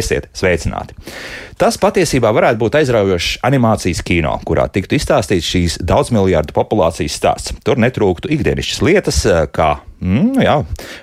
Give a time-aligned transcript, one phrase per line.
[0.00, 0.96] Esiet sveicināti!
[1.60, 7.54] Tas patiesībā varētu būt aizraujošs animācijas kino, kurā tiktu izstāstīts šīs daudzmiljardu populācijas stāsts.
[7.66, 10.56] Tur netrūktu ikdienišķas lietas, kā mm, jā,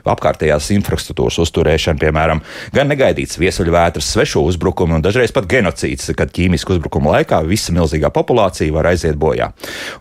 [0.07, 2.41] apkārtējās infrastruktūras uzturēšana, piemēram,
[2.75, 8.11] gan negaidīts viesuļvētras, svešu uzbrukumi un dažreiz pat genocīds, kad ķīmisku uzbrukumu laikā visa milzīgā
[8.13, 9.51] populācija var aiziet bojā.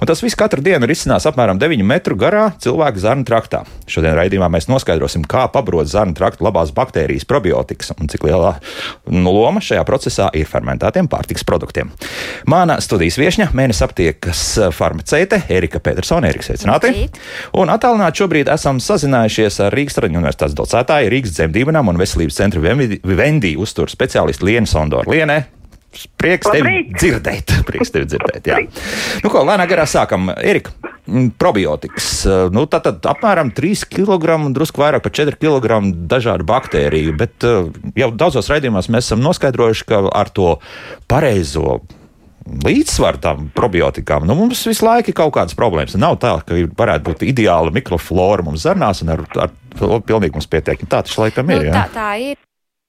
[0.00, 3.62] Un tas viss katru dienu risinās apmēram 9 metru garā cilvēka zarnu traktā.
[3.90, 8.56] Šodien raidījumā mēs noskaidrosim, kā pabrot zarnu traktu labās baktērijas probiotikas un cik lielā
[9.12, 11.92] nu, loma šajā procesā ir fermentētiem pārtiks produktiem.
[12.50, 14.42] Mana studijas viesņa, mēnesis aptiekas
[14.76, 16.92] farmaceite Erika Petersone, Erika sveicināti.
[17.60, 22.62] Un attālināti šobrīd esam sazinājušies ar Rīgas Traģiņu universitātes docētāju, Rīgas dzemdībām un veselības centra
[22.62, 25.12] Vendī uzturu speciālistu Lienu Sondoru.
[25.12, 25.42] Lienē,
[26.20, 27.54] Prieks tevi dzirdēt.
[27.68, 28.60] Prieks tevi dzirdēt jā.
[29.24, 30.28] Nu, ko, lēnā garā sākam.
[30.36, 30.74] Erika,
[31.06, 32.10] mm, probiotikas.
[32.54, 37.16] Nu, tā tad apmēram 3 kg un drusku vairāk par 4 kg dažādu baktēriju.
[37.20, 37.70] Bet eh,
[38.02, 40.56] jau daudzos raidījumos mēs esam noskaidrojuši, ka ar to
[41.10, 41.80] pareizo
[42.46, 44.26] līdzsvaru tam probiotikām.
[44.26, 45.96] Nu, mums visu laiku ir kaut kādas problēmas.
[45.98, 50.50] Nav tā, ka varētu būt ideāla mikroflora mums zarnās un ar, ar to pilnīgi mums
[50.50, 50.86] pietiek.
[50.86, 51.68] Tā tas laikam ir.
[51.68, 52.42] Nu, tā, tā ir.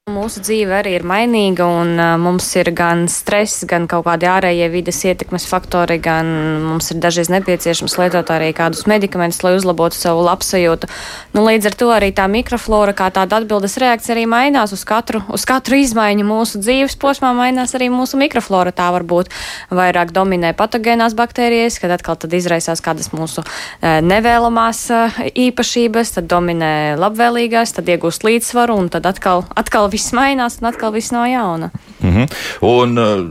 [0.08, 4.70] Mūsu dzīve arī ir mainīga, un uh, mums ir gan stress, gan kaut kādi ārējie
[4.72, 6.30] vides ietekmes faktori, gan
[6.64, 10.88] mums ir dažreiz nepieciešams lietot arī kādus medikamentus, lai uzlabotu savu labsajūtu.
[11.36, 15.26] Nu, līdz ar to arī tā mikroflora, kā tāda atbildes reakcija, arī mainās uz katru,
[15.28, 18.72] uz katru izmaiņu mūsu dzīves posmā, mainās arī mūsu mikroflora.
[18.72, 19.36] Tā var būt
[19.76, 26.32] vairāk dominē patogēnās baktērijas, kad atkal tad izraisās kādas mūsu eh, nevēlamās eh, īpašības, tad
[26.32, 31.26] dominē labvēlīgās, tad iegūst līdzsvaru, un tad atkal, atkal viss mainās, un atkal viss no
[31.28, 31.72] jauna.
[32.02, 32.28] Mhm.
[32.68, 33.26] Un uh,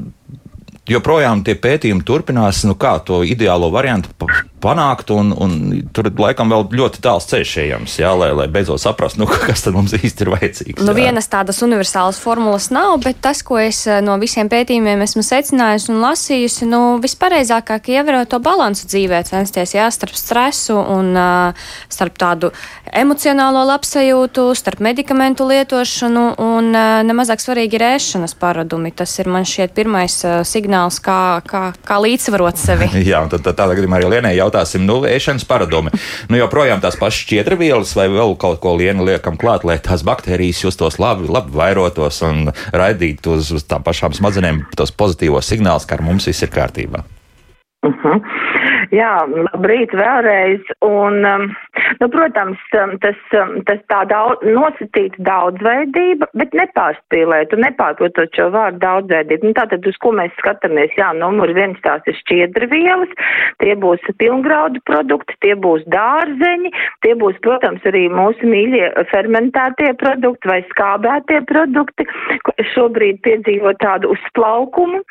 [0.90, 5.54] joprojām tie pētījumi turpinās, nu kā to ideālo variantu pa- panākt, un, un
[5.94, 9.76] tur laikam vēl ļoti tāls ceļš ejams, jā, lai, lai beidzot saprastu, nu, kas tad
[9.76, 10.82] mums īsti ir vajadzīgs.
[10.82, 11.06] Nu, jā.
[11.06, 15.92] vienas tādas universālas formulas nav, bet tas, ko es eh, no visiem pētījumiem esmu secinājusi
[15.94, 22.16] un lasījusi, nu, vispareizākāk ievērot to balansu dzīvē, censties jā, starp stresu un uh, starp
[22.20, 22.52] tādu
[22.96, 28.94] emocionālo labsajūtu, starp medikamentu lietošanu un uh, nemazāk svarīgi ir ēšanas paradumi.
[28.96, 32.88] Tas ir man šķiet pirmais uh, signāls, kā, kā, kā līdzsvarot sevi.
[33.10, 35.92] Jā, un tad, tad tādā gadījumā arī Lienai jautāsim, nu, ēšanas paradumi.
[36.30, 40.64] Nu, joprojām tās pašas šķiedravielas vai vēl kaut ko lienu liekam klāt, lai tās baktērijas
[40.66, 45.98] justos labi, labi vairotos un raidītu uz, uz tām pašām smadzenēm tos pozitīvos signālus, ka
[45.98, 47.04] ar mums viss ir kārtībā.
[47.86, 48.20] Uh -huh.
[48.94, 50.62] Jā, labrīt vēlreiz.
[50.84, 51.46] Un, um,
[52.00, 58.48] nu, protams, um, tas, um, tas tā daudz, nosacīta daudzveidība, bet nepārspīlēt un nepārprotot šo
[58.54, 59.50] vārdu daudzveidību.
[59.50, 60.94] Nu, tātad, uz ko mēs skatāmies?
[60.98, 63.12] Jā, numur viens tās ir šķiedrvielas,
[63.62, 66.72] tie būs pilngraudu produkti, tie būs dārzeņi,
[67.06, 72.06] tie būs, protams, arī mūsu mīļie fermentētie produkti vai skābētie produkti,
[72.46, 75.02] kur šobrīd piedzīvo tādu uzplaukumu.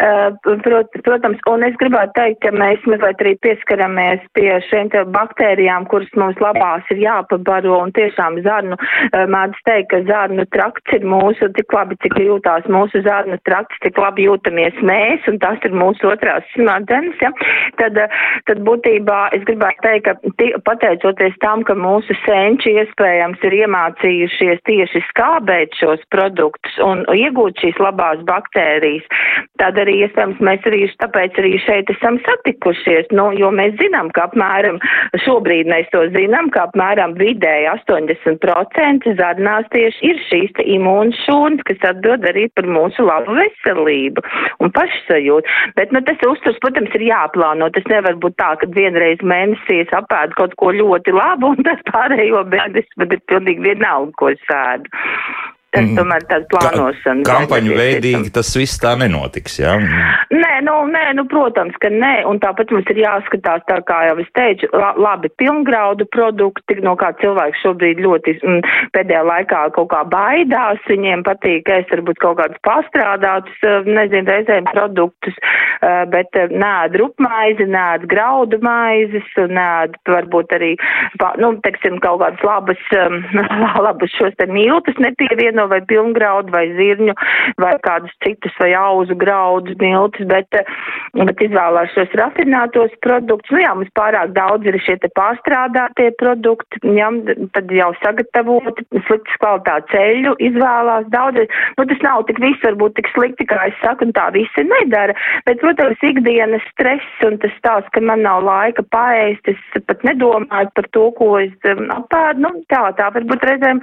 [0.00, 0.30] Uh,
[0.64, 6.10] prot, protams, un es gribētu teikt, ka mēs mazliet arī pieskaramies pie šiem baktērijām, kuras
[6.18, 11.50] mums labās ir jāpabaro, un tiešām zarnu, uh, mēdz teikt, ka zarnu trakts ir mūsu,
[11.56, 16.10] tik labi, cik jūtās mūsu zarnu trakts, tik labi jūtamies mēs, un tas ir mūsu
[16.10, 17.32] otrās smadzenes, ja?
[17.80, 18.20] tad, uh,
[18.50, 24.64] tad būtībā es gribētu teikt, ka tie, pateicoties tam, ka mūsu senči iespējams ir iemācījušies
[24.68, 29.06] tieši skābēt šos produktus un iegūt šīs labās baktērijas,
[29.60, 34.26] tad arī iespējams mēs arī tāpēc arī šeit esam satikušies, nu, jo mēs zinām, ka
[34.28, 34.80] apmēram,
[35.24, 41.86] šobrīd mēs to zinām, ka apmēram vidēji 80% zarnās tieši ir šīs te imūnšūnas, kas
[41.92, 44.24] atbild arī par mūsu labu veselību
[44.64, 45.56] un pašsajūtu.
[45.78, 47.70] Bet, nu, tas uzturs, protams, ir jāplāno.
[47.74, 51.80] Tas nevar būt tā, ka vienreiz mēnesī es apēdu kaut ko ļoti labu un tas
[51.90, 54.92] pārējo mēnesi man ir pilnīgi vienalga, ko es ēdu.
[55.70, 55.98] Tas Mhm.
[55.98, 57.26] tomēr tāds plānošanas.
[57.28, 57.80] Kampaņu darbs.
[57.80, 59.54] veidīgi tas viss tā nenotiks.
[59.62, 59.76] Jā?
[60.34, 64.18] Nē, nu, nē, nu, protams, ka nē, un tāpat mums ir jāskatās, tā kā jau
[64.18, 68.60] es teicu, la, labi pilngraudu produkti, no kā cilvēks šobrīd ļoti mm,
[68.96, 74.66] pēdējā laikā kaut kā baidās, viņiem patīk ēst varbūt kaut kādus pastrādātus, eh, nezinu, reizēm
[74.72, 75.38] produktus,
[75.82, 80.74] eh, bet eh, nēd rupmaizi, nēd graudu maizes, nēd varbūt arī,
[81.38, 82.82] nu, teiksim, kaut kādas labas,
[83.86, 84.98] labas šos te miltus
[85.60, 87.14] nepievieno vai pilngraudu vai zirņu
[87.58, 90.64] vai kādus citus vai auzu graudus miltus, bet, eh,
[91.14, 93.50] bet izvēlās šos rafinātos produktus.
[93.50, 97.10] Nu jā, mums pārāk daudz ir šie te pārstrādātie produkti, jā,
[97.52, 101.46] tad jau sagatavoti, sliktas kvalitātes ceļu izvēlās daudz.
[101.78, 105.14] Nu, tas nav tik viss varbūt tik slikti, kā es saku, un tā visi nedara,
[105.46, 110.70] bet, protams, ikdienas stress un tas stāsts, ka man nav laika paēst, es pat nedomāju
[110.74, 113.80] par to, ko es um, apēdu, nu tā, tā varbūt reizēm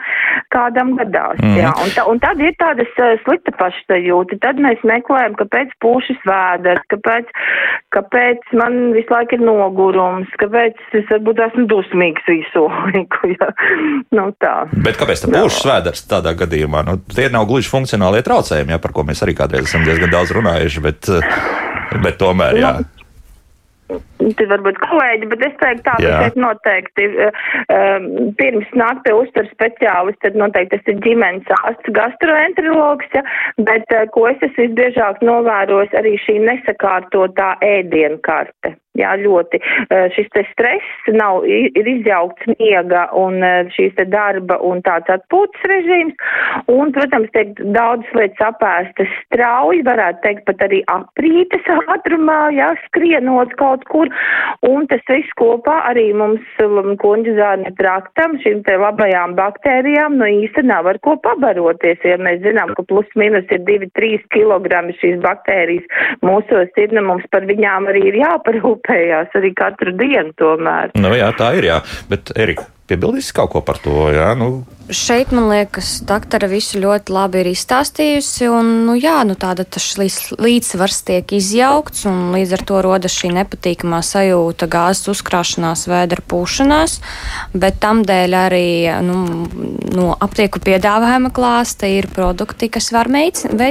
[0.53, 1.66] kādam gadās, jā.
[1.67, 4.39] Jā, un, ta, un tad ir tādas uh, slikta pašsajūta.
[4.43, 7.31] Tad mēs meklējam, kāpēc pūšas vēders, kāpēc,
[7.95, 13.15] kāpēc man visu laiku ir nogurums, kāpēc es varbūt esmu dusmīgs visu laiku.
[13.37, 13.49] Ja?
[14.15, 14.53] Nu, tā.
[14.71, 16.85] Bet kāpēc tā pūšas vēders tādā gadījumā?
[16.87, 20.31] Nu, tie nav gluži funkcionālie traucējumi, ja, par ko mēs arī kādreiz esam diezgan daudz
[20.37, 21.09] runājuši, bet,
[22.05, 22.71] bet tomēr, jā.
[22.79, 28.07] Nu, Tad varbūt kolēģi, bet es teiktu tā, ka šeit noteikti um,
[28.39, 33.23] pirms nāk pie uzturu speciālista, tad noteikti tas ir ģimenes ārsts gastroenterologs, ja,
[33.69, 38.75] bet uh, ko es esmu visbiežāk novērojis, arī šī nesakārtotā ēdienkarte.
[38.97, 39.59] Jā, ļoti.
[40.15, 43.43] Šis te stress nav, ir izjaukts miega un
[43.75, 46.15] šīs te darba un tāds atpūtas režīms.
[46.73, 53.53] Un, protams, tiek daudz lietas apēstas strauji, varētu teikt pat arī aprītes ātrumā, jā, skrienot
[53.61, 54.06] kaut kur.
[54.67, 56.43] Un tas viss kopā arī mums
[57.03, 62.01] kuņģu zārņa traktam, šīm te labajām baktērijām, nu īsti nav ar ko pabaroties.
[62.07, 65.87] Ja mēs zinām, ka plus mīnus ir 2-3 kg šīs baktērijas
[66.25, 70.93] mūsos ir, nu mums par viņām arī ir jāparūp rūpējās arī katru dienu tomēr.
[70.99, 71.81] Nu, jā, tā ir, jā.
[72.09, 74.33] Bet, Erika, piebildīs kaut ko par to, jā?
[74.37, 78.47] Nu, Šeit, man liekas, doktora visu ļoti labi ir izstāstījusi.
[78.47, 83.99] Un, nu, jā, nu, tāda līdzsvars tiek izjaukts, un līdz ar to rodas šī nepatīkamā
[84.05, 87.01] sajūta, gāzes uzkrāšanās, vēdra pūšanās.
[87.51, 88.69] Bet tam dēļ arī
[89.03, 89.17] nu,
[89.91, 93.69] no aptieku piedāvājuma klāsta ir produkti, kas var meic, ve,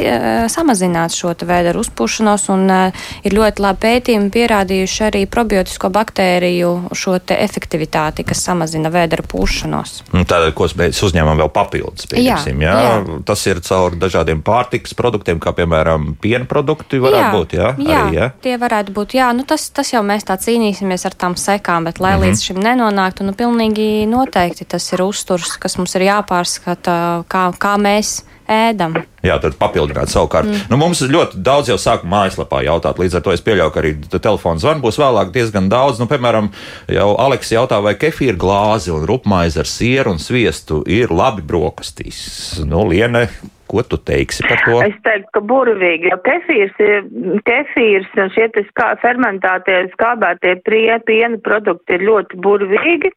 [0.53, 2.47] samazināt šo vēdra uzpūšanos.
[2.53, 9.25] Un, uh, ir ļoti labi pētījumi pierādījuši arī probiotisko baktēriju šo efektivitāti, kas samazina vēdra
[9.25, 10.03] pūšanos.
[10.13, 12.09] Tātad, ko mēs uzņēmam vēl papildus.
[12.13, 12.75] Jā, jā?
[12.77, 13.19] Jā.
[13.29, 17.57] Tas ir caur dažādiem pārtikas produktiem, kā piemēram piena produkti jā, būt.
[17.57, 19.17] Jā, jā, arī, jā, tie varētu būt.
[19.19, 22.29] Jā, nu tas, tas jau mēs tā cīnīsimies ar tām sekām, bet lai mm -hmm.
[22.29, 27.77] līdz šim nenonāktu, nu pilnīgi noteikti tas ir uzturs, kas mums ir jāpārskata, kā, kā
[27.79, 28.99] mēs ēdam.
[29.27, 30.49] Jā, tad papildināt savukārt.
[30.49, 30.67] Mm.
[30.71, 33.93] Nu, mums ļoti daudz jau sāk mājaslapā jautāt, līdz ar to es pieļauju, ka arī
[34.13, 36.01] telefona zvanu būs vēlāk diezgan daudz.
[36.03, 36.53] Nu, piemēram,
[36.93, 42.21] jau Aleks jautā, vai kefīra glāzi un rupmaize ar sieru un sviestu ir labi brokastīs.
[42.67, 43.27] Nu, Liene,
[43.67, 44.79] Ko tu teiksi par to?
[44.87, 47.09] Es teiktu, ka burvīgi, jo kefīrs ir,
[47.49, 48.47] kefīrs un šie
[48.79, 53.11] kā fermentētie, skābētie prie, piena produkti ir ļoti burvīgi.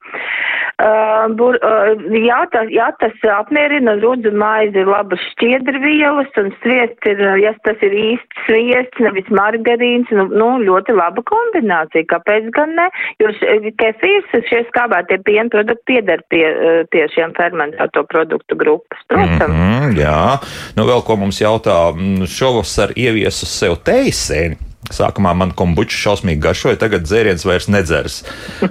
[0.80, 7.10] Uh, bur, uh, jā, tas, jā, tas apmierina rudzu maizi ir labas šķiedrvielas un sviests
[7.10, 12.08] ir, ja tas ir īsts sviests, nevis margarīns, nu, nu ļoti laba kombinācija.
[12.14, 12.88] Kāpēc gan ne?
[13.20, 13.34] Jo
[13.82, 19.04] kefīrs, šie skābētie piena produkti pieder pie, uh, pie šiem fermentēto produktu grupas.
[19.12, 19.52] Protams.
[19.52, 20.39] Mm -hmm, jā.
[20.78, 24.60] Nu, vēl ko mums jautā, mm, šovasar ieviesu sev teisēni.
[24.90, 28.24] Sākumā man kombučs šausmīgi garšoja, tagad dzēriens vairs nedzers.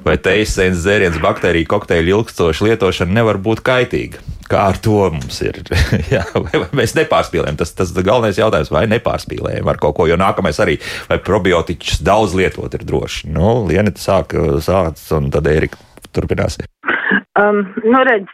[0.02, 4.24] Vai teisēns dzēriens baktēriju kokteļu ilgstoša lietošana nevar būt kaitīga?
[4.48, 5.60] Kā ar to mums ir?
[6.14, 7.58] Jā, vai, vai mēs nepārspīlējam?
[7.60, 10.78] Tas tas galvenais jautājums, vai nepārspīlējam ar kaut ko, jo nākamais arī,
[11.10, 13.28] vai probiotiķus daudz lietot ir droši.
[13.34, 14.34] Nu, Lienita sāk,
[14.64, 15.78] sāk, un tad Erika
[16.16, 16.58] turpinās.
[17.38, 18.32] Um, nu, redz,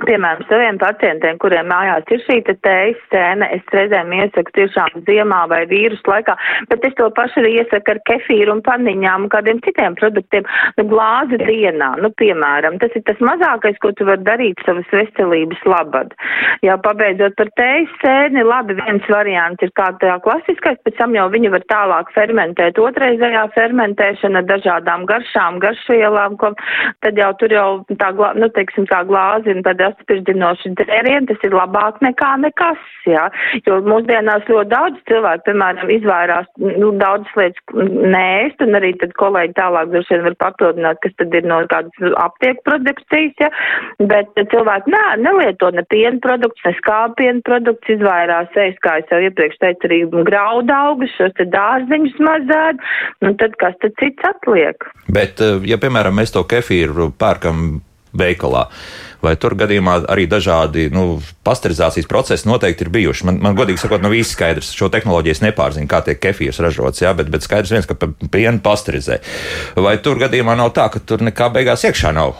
[0.00, 5.40] Piemēram, saviem pacientiem, kuriem mājās ir šī te tējas cēna, es reizēm iesaku tiešām ziemā
[5.50, 6.36] vai vīrus laikā,
[6.70, 10.46] bet es to pašu arī iesaku ar kefīru un paniņām un kādiem citiem produktiem.
[10.78, 15.60] Nu, glāzi dienā, nu, piemēram, tas ir tas mazākais, ko tu vari darīt savas veselības
[15.68, 16.14] labad.
[16.64, 21.28] Jā, pabeidzot par tējas cēni, labi, viens variants ir kā tā klasiskais, pēc tam jau
[21.32, 22.80] viņu var tālāk fermentēt.
[22.80, 26.54] Otraizējā fermentēšana dažādām garšām, garšvielām, ko,
[27.04, 27.68] tad jau tur jau
[28.00, 33.26] tā, nu, teiksim, tā glāzi un tad atspirdinoši dzērieni, tas ir labāk nekā nekas, jā.
[33.66, 39.56] Jo mūsdienās ļoti daudz cilvēku, piemēram, izvairās, nu, daudzas lietas nēst, un arī tad kolēģi
[39.58, 43.50] tālāk droši vien var papildināt, kas tad ir no kādas aptieku produkcijas, jā.
[44.10, 49.20] Bet cilvēki nē, nelieto ne piena produktus, ne skāpienu produktus, izvairās ēst, kā es jau
[49.26, 52.82] iepriekš teicu, arī graudaugus, šos te dārziņus mazēt,
[53.26, 54.88] un tad kas tad cits atliek?
[55.10, 57.80] Bet, ja, piemēram, mēs to kefīru pērkam
[58.16, 58.66] veikalā.
[59.20, 63.26] Vai tur gadījumā arī dažādi nu, pasterizācijas procesi noteikti ir bijuši?
[63.28, 64.72] Man, man godīgi sakot, nav īsti skaidrs.
[64.76, 68.62] Šo tehnoloģiju es nepārzinu, kā tiek kefīrs ražots, jā, bet, bet skaidrs viens, ka pienu
[68.64, 69.20] pasterizē.
[69.76, 72.38] Vai tur gadījumā nav tā, ka tur nekā beigās iekšā nav?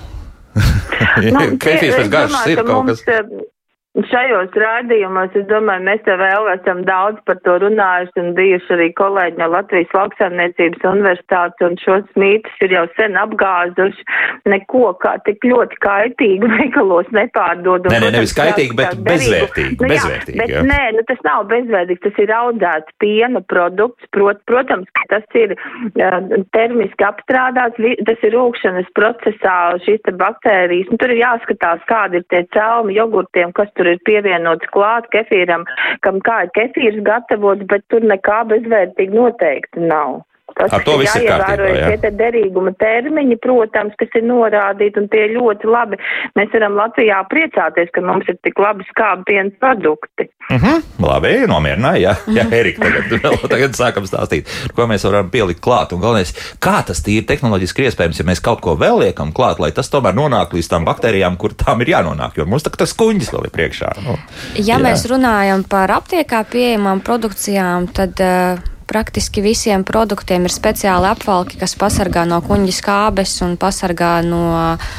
[0.57, 3.05] nu, kefīrs pēc garšas ir kaut kas.
[3.07, 3.50] Mums,
[3.91, 8.85] Šajos rādījumos, es domāju, mēs te vēl esam daudz par to runājuši un bijuši arī
[8.95, 14.05] kolēģi no Latvijas lauksaimniecības universitātes un šos mītus ir jau sen apgāzuši.
[14.47, 17.89] Neko kā tik ļoti kaitīgi veikalos nepārdod.
[17.91, 19.75] Nē, nē, nevis kaitīgi, bet bezvērtīgi.
[19.75, 20.63] Nu, bezvērtīgi jā, bet jā.
[20.71, 24.07] nē, nu tas nav bezvērtīgs, tas ir audzēts piena produkts.
[24.15, 26.17] Prot, protams, ka tas ir uh,
[26.55, 30.95] termiski apstrādāts, tas ir rūkšanas procesā šīs te baktērijas.
[30.95, 35.65] Nu, tur ir jāskatās, kādi ir tie celmi jogurtiem, kas tur ir pievienots klāt kefīram,
[36.05, 40.21] kam kā ir kefīrs gatavots, bet tur nekā bezvērtīgi noteikti nav.
[40.61, 41.91] Tas Ar to viss ir kārtībā, jā.
[42.03, 45.99] Tie derīguma termiņi, protams, kas ir norādīti, un tie ir ļoti labi.
[46.37, 50.29] Mēs varam Latvijā priecāties, ka mums ir tik labi skābi piena produkti.
[50.51, 50.83] Mm -hmm.
[51.07, 55.95] Labi, nomierināja, jā, jā Erika, tagad, vēl, tagad sākam stāstīt, ko mēs varam pielikt klāt.
[55.95, 59.73] Un galvenais, kā tas tīri tehnoloģiski iespējams, ja mēs kaut ko vēl liekam klāt, lai
[59.73, 63.33] tas tomēr nonāk līdz tām baktērijām, kur tām ir jānonāk, jo mums tā, tas kuņģis
[63.33, 63.93] vēl ir priekšā.
[64.05, 64.19] Nu,
[64.55, 64.83] ja jā.
[64.83, 68.59] mēs runājam par aptiekā pieejamām produkcijām, tad uh,
[68.91, 74.91] praktiski visiem produktiem ir speciāli apvalki, kas pasargā no kuņģa skābes un pasargā no uh,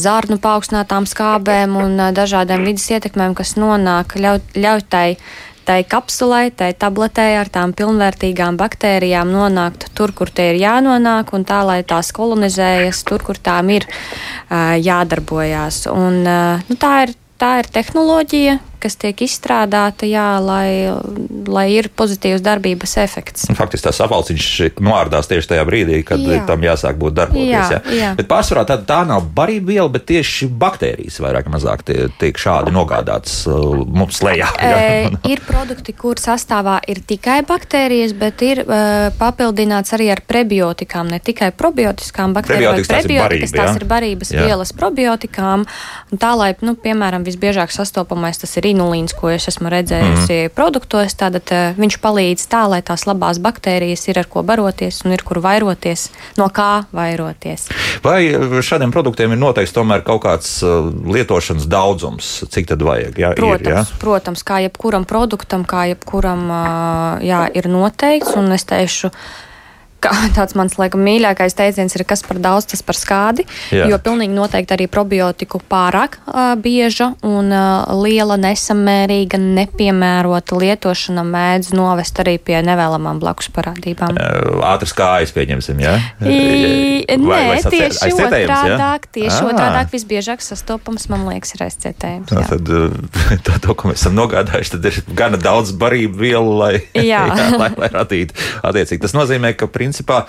[0.00, 5.08] zārnu paaugstinātām skābēm un uh, dažādiem vidas ietekmēm, kas nonāk, ļauj, ļauj tai
[5.64, 11.46] tai kapsulai, tai tabletē ar tām pilnvērtīgām baktērijām nonākt tur, kur tie ir jānonāk, un
[11.48, 15.86] tā, lai tās kolonizējas tur, kur tām ir uh, jādarbojās.
[15.88, 20.90] Un, uh, nu, tā, ir, tā ir tehnoloģija, kas tiek izstrādāta, jā, lai,
[21.48, 23.48] lai ir pozitīvs darbības efekts.
[23.54, 24.50] Faktiski tas apelsīns
[24.82, 26.42] noārdās tieši tajā brīdī, kad jā.
[26.48, 27.50] tam jāsāk būt darboties.
[27.54, 27.94] Jā, jā.
[27.94, 28.12] Jā.
[28.18, 32.38] Bet pārsvarā tā, tā nav barība viela, bet tieši baktērijas vairāk vai mazāk tie, tiek
[32.40, 34.48] šādi nogādātas uh, mums lejā.
[34.58, 41.10] E, ir produkti, kur sastāvā ir tikai baktērijas, bet ir uh, papildināts arī ar prebiotikām,
[41.12, 44.46] ne tikai probiotiskām baktērijām, bet prebiotikas, tās ir barības jā.
[44.48, 45.66] vielas probiotikām.
[46.16, 50.54] Tā, lai, nu, piemēram, visbiežāk sastopamais tas ir inulīns, ko es esmu redzējusi mm.
[50.56, 55.14] produktos, tad uh, viņš palīdz tā, lai tās labās baktērijas ir ar ko baroties un
[55.16, 56.08] ir kur vairoties,
[56.40, 57.68] no kā vairoties.
[58.04, 58.18] Vai
[58.64, 63.22] šādiem produktiem ir noteikts tomēr kaut kāds uh, lietošanas daudzums, cik tad vajag?
[63.22, 63.84] Jā, protams, ir, jā?
[64.02, 66.46] protams, kā jebkuram produktam, kā jebkuram
[67.24, 69.10] jā, ir noteikts, un es teikšu,
[70.36, 73.46] tāds mans laikam mīļākais teiciens ir, kas par daudz, tas par skādi.
[73.74, 73.88] Jā.
[73.90, 81.72] Jo pilnīgi noteikti arī probiotiku pārāk uh, bieža un uh, liela nesamērīga, nepiemērota lietošana mēdz
[81.76, 84.18] novest arī pie nevēlamām blakus parādībām.
[84.64, 85.96] Ātras kājas pieņemsim, jā?
[86.24, 89.48] I, vai, nē, vai tieši otrādāk, tieši à.
[89.50, 92.34] otrādāk visbiežāk sastopams, man liekas, ir aizcietējums.
[92.34, 92.46] Jā.
[92.54, 92.72] Tad
[93.46, 97.24] tā, to, ko mēs esam nogādājuši, tad ir gana daudz barību vielu, lai, jā.
[97.30, 99.02] jā, lai, lai radītu attiecīgi.
[99.04, 100.24] Tas nozīmē, ka principā principā,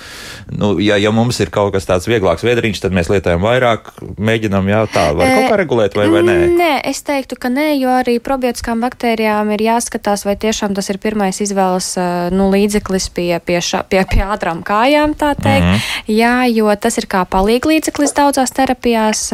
[0.53, 3.89] nu, ja, ja mums ir kaut kas tāds vieglāks vēdriņš, tad mēs lietojam vairāk,
[4.21, 6.35] mēģinam jā, tā, vai kaut kā regulēt, vai, vai nē?
[6.53, 10.99] Nē, es teiktu, ka nē, jo arī probiotiskām baktērijām ir jāskatās, vai tiešām tas ir
[11.01, 11.89] pirmais izvēles
[12.35, 15.65] nu, līdzeklis pie, pie, ša, pie, pie ātrām kājām, tā teikt.
[15.65, 16.13] Mm -hmm.
[16.13, 19.31] Jā, jo tas ir kā palīg līdzeklis daudzās terapijās,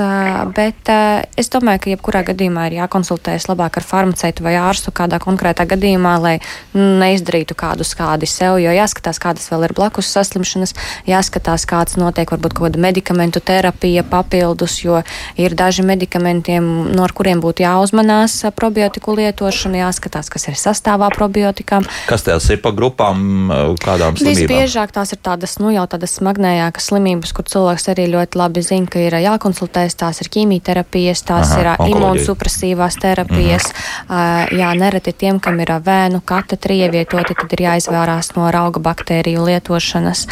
[0.56, 0.92] bet
[1.36, 6.16] es domāju, ka jebkurā gadījumā ir jākonsultējas labāk ar farmaceitu vai ārstu kādā konkrētā gadījumā,
[6.22, 6.40] lai
[6.74, 10.76] neizdarītu kādu skādi sev, jo jāskatās, kādas vēl ir blakus saslimšanas,
[11.10, 15.02] jāskatās, kāds notiek varbūt kaut kāda medikamentu terapija papildus, jo
[15.42, 21.86] ir daži medikamentiem, no kuriem būtu jāuzmanās probiotiku lietošana, jāskatās, kas ir sastāvā probiotikām.
[22.10, 23.52] Kas tās ir pa grupām,
[23.82, 24.42] kādām slimībām?
[24.42, 28.90] Visbiežāk tās ir tādas, nu jau tādas smagnējākas slimības, kur cilvēks arī ļoti labi zina,
[28.92, 33.72] ka ir jākonsultējas, tās ir ķīmijterapijas, tās Aha, ir imunsupresīvās terapijas.
[33.72, 34.60] Mm -hmm.
[34.62, 40.01] Jā, nereti tiem, kam ir vēnu katetri ievietoti, tad ir jāizvērās no rauga baktēriju lietošana
[40.02, 40.26] zāles.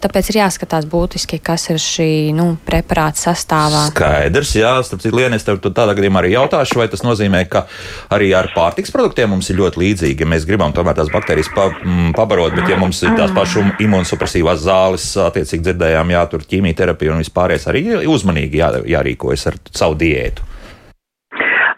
[0.00, 3.86] Tāpēc ir jāskatās būtiski, kas ir šī nu, preparāta sastāvā.
[3.92, 7.66] Skaidrs, jā, starp citu, Lienis, tev tādā gadījumā arī jautāšu, vai tas nozīmē, ka
[8.14, 10.24] arī ar pārtiks produktiem mums ir ļoti līdzīgi.
[10.24, 13.34] Ja mēs gribam tomēr tās baktērijas pa, m, mm, pabarot, bet ja mums ir tās
[13.34, 19.60] pašas imunsupresīvās zāles, attiecīgi dzirdējām, jā, tur ķīmijterapija un vispārējais arī uzmanīgi jā, jārīkojas ar
[19.72, 20.53] savu diētu.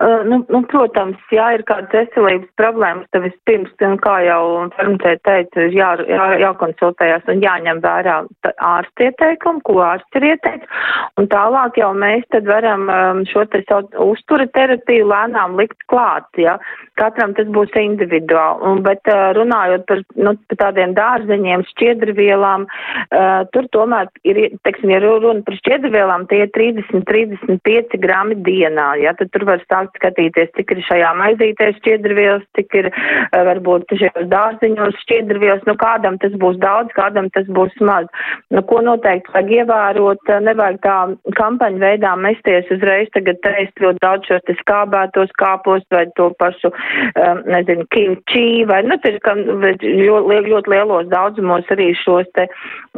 [0.01, 3.73] Nu, nu, protams, ja ir kādas veselības problēmas, tad vispirms,
[4.05, 4.43] kā jau
[4.77, 8.17] farmacēta teica, ir jā, jā, jākonsultējas un jāņem vērā
[8.61, 10.83] ārsta ieteikumu, ko ārsts ir ieteicis,
[11.17, 12.91] un tālāk jau mēs tad varam
[13.31, 16.59] šo te savu uztura terapiju lēnām likt klāt, ja.
[17.01, 23.69] Katram tas būs individuāli, un, bet runājot par, nu, par tādiem dārzeņiem, šķiedrvielām, uh, tur
[23.73, 29.45] tomēr ir, teiksim, ja runa par šķiedrvielām, tie ir 30-35 grami dienā, ja, tad tur
[29.49, 35.01] var sākt sākt skatīties, cik ir šajā maizītē šķiedrvielas, cik ir eh, varbūt šajos dārziņos
[35.05, 38.07] šķiedrvielas, nu kādam tas būs daudz, kādam tas būs maz.
[38.51, 40.97] Nu, ko noteikti vajag ievērot, eh, nevajag tā
[41.37, 46.71] kampaņu veidā mesties uzreiz tagad ēst ļoti daudz šos te skābētos kāpos vai to pašu,
[46.73, 52.47] um, nezinu, kimčī vai, nu, tas ir ļoti, ļoti lielos daudzumos arī šos te,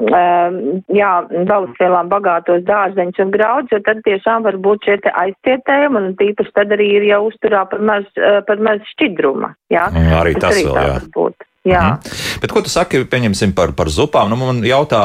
[0.01, 1.13] um, jā,
[1.49, 6.55] balasvielām bagātos dārzeņus un graudus, jo tad tiešām var būt šie te aizcietējumi un tīpaši
[6.57, 9.53] tad arī ir jau uzturā par maz, eh, par maz šķidruma.
[9.75, 9.91] Jā?
[10.23, 10.99] Arī tas, tas arī vēl, jā.
[11.19, 11.45] Būt.
[11.69, 11.99] Jā.
[11.99, 12.39] Mhm.
[12.41, 14.31] Bet ko tu saki, pieņemsim par, par zupām?
[14.31, 15.01] Nu, man jautā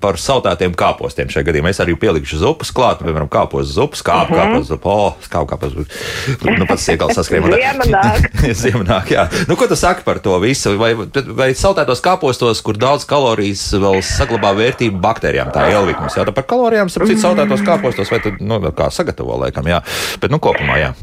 [0.00, 1.72] par saltātiem kāpostiem šajā gadījumā.
[1.74, 4.38] Es arī pielikšu zupas klāt, piemēram, kāpos zupas, kāpu, Mhm.
[4.38, 6.54] kāpos zupa, o, skāpu, kāpos zupa.
[6.56, 7.42] Nu, pats iekals saskrien.
[7.50, 8.30] Ziemanāk.
[8.62, 9.26] Ziemanāk, jā.
[9.50, 10.78] Nu, ko tu saki par to visu?
[10.78, 16.16] Vai, vai saltētos kāpostos, kur daudz kalorijas vēl saglabā vērtību baktērijām, tā ielikums?
[16.16, 19.82] Jā, tā par kalorijām, starp citu, saltētos kāpostos, vai tad, nu, kā sagatavo, laikam, jā.
[20.22, 20.94] Bet, nu, kopumā, jā.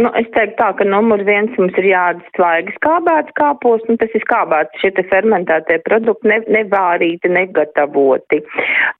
[0.00, 4.12] Nu, es teiktu tā, ka numur viens mums ir jāatdz svaigi skābēts kāpos, un tas
[4.16, 8.38] ir skābēts šie te fermentētie produkti, ne, nevārīti, negatavoti.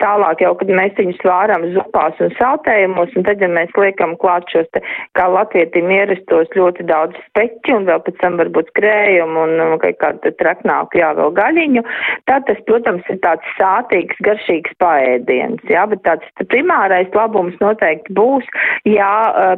[0.03, 4.51] Tālāk jau, kad mēs viņus vāram zupās un saltējumos, un tad, ja mēs liekam klāt
[4.53, 4.83] šos te,
[5.17, 10.01] kā latvietim ierastos ļoti daudz speķi, un vēl pēc tam varbūt skrējumu un, un kaut
[10.03, 11.85] kādu traknāku, jā, vēl gaļiņu,
[12.29, 18.53] tad tas, protams, ir tāds sātīgs, garšīgs paēdiens, jā, bet tāds primārais labums noteikti būs,
[18.91, 19.11] ja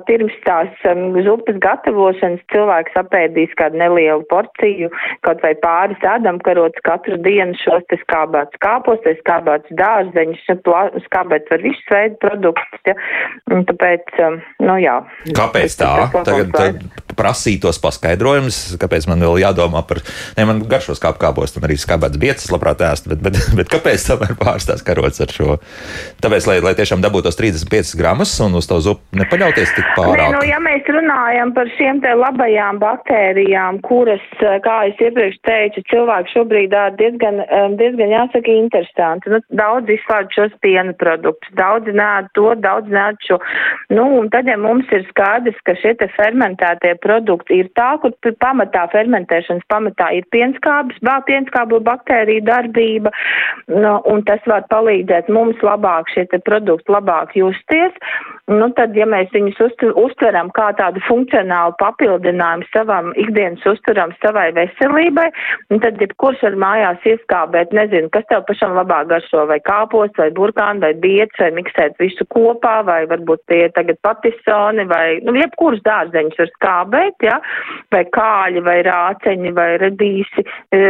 [0.06, 4.90] pirms tās um, zupas gatavošanas cilvēks apēdīs kādu nelielu porciju,
[5.26, 10.44] kaut vai pāris ēdamkarots katru dienu šos te skābēts kāpos, te skābēts dārzeņus,
[11.08, 12.96] skābēts var visus veidu produktus, ja,
[13.52, 14.98] un tāpēc, um, nu jā.
[15.36, 15.94] Kāpēc tā?
[16.12, 20.02] Tagad, tagad prasītos paskaidrojumus, kāpēc man vēl jādomā par,
[20.38, 24.06] ne, man garšos kāp kāpos, un arī skābēts biecas labprāt ēst, bet, bet, bet kāpēc
[24.10, 25.58] tomēr pārstās karots ar šo?
[26.22, 30.20] Tāpēc, lai, lai tiešām dabūtos 35 gramus un uz to zupu nepaļauties tik pārāk.
[30.20, 34.24] Nē, nu, ja mēs runājam par šiem te labajām baktērijām, kuras,
[34.64, 37.42] kā es iepriekš teicu, cilvēki šobrīd diezgan,
[37.80, 39.32] diezgan jāsaka interesanti.
[39.32, 43.38] Nu, daudz izslēdz šos piena produktus, daudz nēd to, daudz nēd šo.
[43.92, 48.14] Nu, un tad, ja mums ir skaidrs, ka šie te fermentētie produkti ir tā, kur
[48.42, 53.12] pamatā fermentēšanas pamatā ir pienskābes, pienskābu baktēriju darbība,
[53.72, 57.92] nu, un tas var palīdzēt mums labāk šie produkti labāk justies,
[58.50, 59.60] nu, tad, ja mēs viņus
[60.00, 65.28] uztveram kā tādu funkcionālu papildinājumu savam ikdienas uzturam, savai veselībai,
[65.70, 70.30] un tad jebkurš var mājās ieskābēt, nezinu, kas tev pašam labāk garšo, vai kāpos, vai
[70.34, 75.84] burkāni, vai biets, vai miksēt visu kopā, vai varbūt tie tagad patisoni, vai, nu, jebkurus
[75.86, 77.38] dārzeņus var skābēt, ja,
[77.94, 80.46] vai kāļi, vai rāceņi, vai redīsi,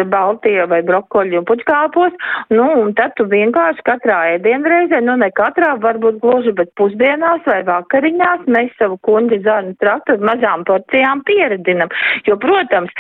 [0.08, 2.16] baltie, vai brokoļi un puķkāpos,
[2.56, 7.60] nu, un tad tu vienkārši katrā ēdienreizē, nu, ne katrā varbūt gluži, bet pusdienās vai
[7.66, 11.92] vakariņās mēs savu kuņģi zarnu traktu mazām porcijām pieredinam.
[12.28, 12.92] Jo, protams,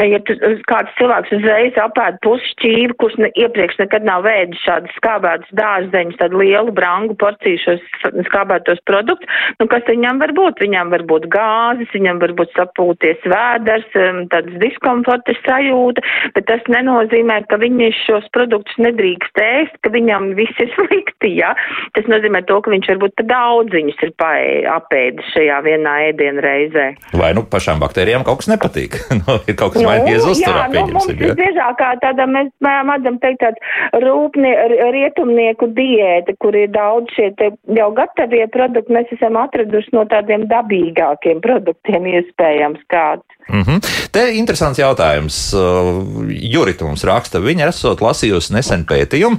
[0.00, 0.36] ja tu,
[0.70, 6.40] kāds cilvēks uzreiz apēd pusšķīvi, kurš ne, iepriekš nekad nav vēdis šādas skābētas dārzeņus, tādu
[6.42, 7.84] lielu brangu porciju šos
[8.28, 9.28] skābētos produktus,
[9.60, 10.62] nu, kas viņam var būt?
[10.64, 13.88] Viņam var būt gāzes, viņam var būt sapūties vēders,
[14.32, 16.04] tāds diskomforta sajūta,
[16.36, 21.54] bet tas nenozīmē, ka viņš šos produktus nedrīkst ēst, ka viņam viss ir slikti, ja?
[21.96, 26.86] Tas nozīmē to, ka viņš varbūt pa daudz viņus ir apēdis šajā vienā ēdienā reizē.
[27.16, 28.96] Vai nu pašām baktērijām kaut kas nepatīk?
[29.20, 31.16] nu, ir kaut kas nu, mainījies uzturā, nu, mums ja?
[31.18, 34.52] visbiežāk tāda, mēs mēdzam teikt, tāds rūpnie,
[34.94, 40.46] rietumnieku diēta, kur ir daudz šie te jau gatavie produkti, mēs esam atraduši no tādiem
[40.50, 43.26] dabīgākiem produktiem iespējams kāds.
[43.50, 44.08] Mm -hmm.
[44.12, 45.54] Te interesants jautājums.
[45.54, 49.38] Uh, Jurita mums raksta, viņa esot lasījusi nesen pētījumu.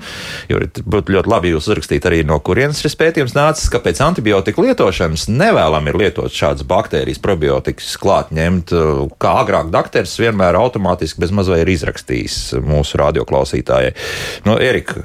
[0.50, 4.02] Jurita, būtu ļoti labi jūs uzrakstīt arī, no kurienes šis pētījums nācis, ka pēc
[4.42, 10.58] antibiotika lietošanas nevēlam ir lietot šādas baktērijas probiotikas klāt ņemt, uh, kā agrāk dakteris vienmēr
[10.58, 13.94] automātiski bez mazliet ir izrakstījis mūsu radioklausītājai.
[14.48, 15.02] Nu, Erika,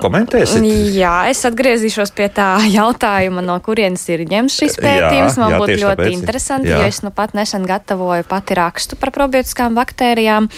[0.00, 0.64] komentēsit?
[0.94, 5.38] Jā, es atgriezīšos pie tā jautājuma, no kurienes ir ņemts šis pētījums.
[5.40, 6.16] Man jā, būtu ļoti tāpēc.
[6.18, 6.80] interesanti, jā.
[6.80, 10.50] jo es nu pat nesen gatavoju pati rakstu par probiotiskām baktērijām,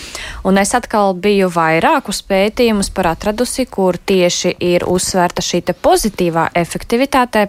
[0.48, 7.46] un es atkal biju vairākus pētījumus par atradusi, kur tieši ir uzsvērta šī pozitīvā efektivitāte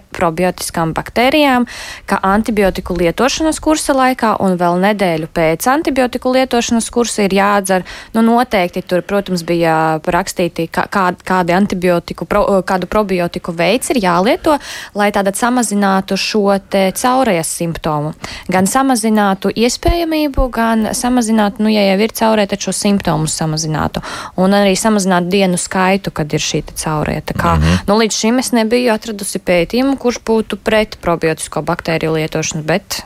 [0.74, 1.66] probiotiskām baktērijām,
[2.06, 7.84] ka antibiotiku lietošanas kursa laikā un vēl nedēļu pēc antibiotiku lietošanas kursa ir jādzer,
[8.14, 14.58] nu noteikti tur, protams, bija rakstīti, kā, kādi antibiotiku, pro, kādu probiotiku veids ir jālieto,
[14.94, 18.14] lai tātad samazinātu šo te caurējas simptomu,
[18.48, 24.02] gan samazinātu iespējamību, gan samazinātu, nu, ja jau ir caurē, tad šo simptomus samazinātu,
[24.36, 27.20] un arī samazinātu dienu skaitu, kad ir šī caurē.
[27.24, 27.86] Tā kā, mm -hmm.
[27.86, 33.02] nu, līdz šim es nebiju atradusi pētījumu, kurš būtu pret probiotisko baktēriju lietošanu, bet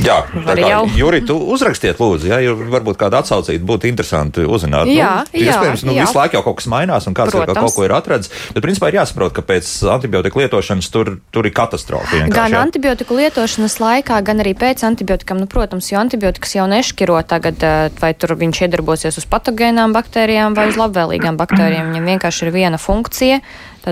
[0.00, 0.82] Jā, tā kā jau.
[0.96, 4.88] Juri, tu uzrakstiet, lūdzu, ja, varbūt kāda atsaucība būtu interesanti uzzināt.
[4.88, 6.06] Jā, nu, jā, iespējams, nu, jā.
[6.06, 7.52] visu laiku jau kaut kas mainās un kāds Protams.
[7.52, 11.50] ir, kaut ko ir atradzis, bet principā ir jāsaprot, ka pēc antibiotika lietošanas tur, tur
[11.50, 12.22] ir katastrofa.
[12.32, 12.62] Gan jā.
[12.62, 17.64] antibiotiku lietošanas laikā, gan arī pēc antibiotikām, nu, protams, jo antibiotikas jau nešķiro tagad,
[18.00, 21.92] vai tur viņš iedarbosies uz patogēnām baktērijām vai uz labvēlīgām baktērijām.
[21.92, 23.42] Viņam vienkārši ir viena funkcija.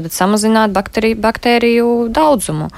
[0.05, 2.69] Tad samazināt bakteriju, baktēriju daudzumu.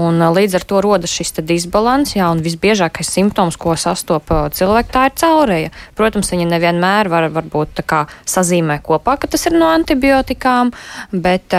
[0.00, 5.06] Un, līdz ar to rodas šis disbalans, jā, un visbiežākais simptoms, ko sastopa cilvēki, tā
[5.08, 5.72] ir caureja.
[5.98, 7.82] Protams, viņi nevienmēr var varbūt
[8.28, 10.72] sazīmē kopā, ka tas ir no antibiotikām,
[11.12, 11.54] bet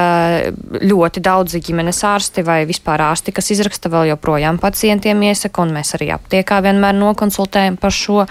[0.81, 5.95] ļoti daudzi ģimenes ārsti vai vispār ārsti, kas izraksta vēl joprojām pacientiem iesaka, un mēs
[5.97, 8.25] arī aptiekā vienmēr nokonsultējam par šo.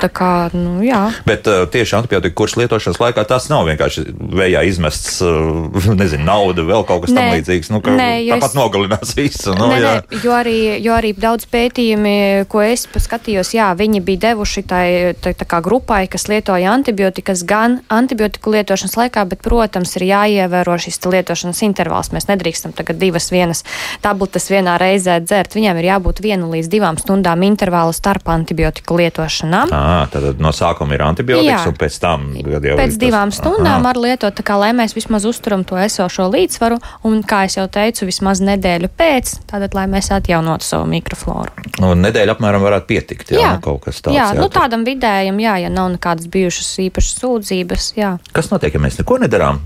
[0.00, 1.02] Tā kā, nu, jā.
[1.26, 4.06] Bet tieši antibiotika kurš lietošanas laikā tas nav vienkārši
[4.40, 5.68] vējā izmests, uh,
[6.20, 7.70] nezinu, nauda, vēl kaut kas tam līdzīgs.
[7.72, 8.56] Nu, nē, tāpat es...
[8.56, 9.54] nogalinās visu.
[9.56, 14.30] Nu, nē, nē, jo, arī, jo arī daudz pētījumi, ko es paskatījos, jā, viņi bija
[14.30, 14.86] devuši tai
[15.20, 20.76] tā, tā kā grupai, kas lietoja antibiotikas gan antibiotiku lietošanas laikā, bet, protams, ir jāievēro
[20.80, 22.12] šis lietošanas intervāls.
[22.14, 23.64] Mēs nedrīkstam tagad divas vienas
[24.04, 25.56] tabletes vienā reizē dzert.
[25.56, 29.72] Viņam ir jābūt vienu līdz divām stundām intervālu starp antibiotiku lietošanām.
[29.74, 31.72] À, tad no sākuma ir antibiotikas, jā.
[31.72, 33.40] un pēc tam jau pēc divām tas...
[33.40, 35.78] stundām var lietot, kā lai mēs vismaz uzturam to
[36.10, 41.52] esošo līdzsvaru, un, kā jau teicu, vismaz nedēļu pēc, tātad, lai mēs atjaunotu savu mikrofloru.
[41.86, 43.52] Un nedēļa apmēram varētu pietikt, jā, jā.
[43.56, 44.16] Nu, kaut kas tāds.
[44.16, 48.16] Jā, jā nu tādam vidējam, jā, ja nav nekādas bijušas īpašas sūdzības, jā.
[48.34, 49.62] Kas notiek, ja mēs neko nedarām?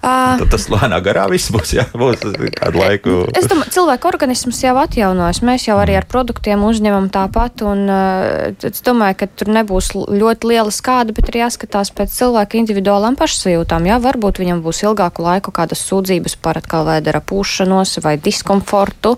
[0.00, 2.22] Tad tas lēnā garā viss būs, jā, būs
[2.54, 3.16] kādu laiku.
[3.36, 5.40] Es domāju, cilvēka organisms jau atjaunojas.
[5.46, 10.74] Mēs jau arī ar produktiem uzņemam tāpat, un es domāju, ka tur nebūs ļoti liela
[10.74, 13.90] skāda, bet ir jāskatās pēc cilvēka individuālām pašsajūtām.
[13.90, 19.16] Jā, varbūt viņam būs ilgāku laiku kādas sūdzības par atkal vēdera pūšanos vai diskomfortu,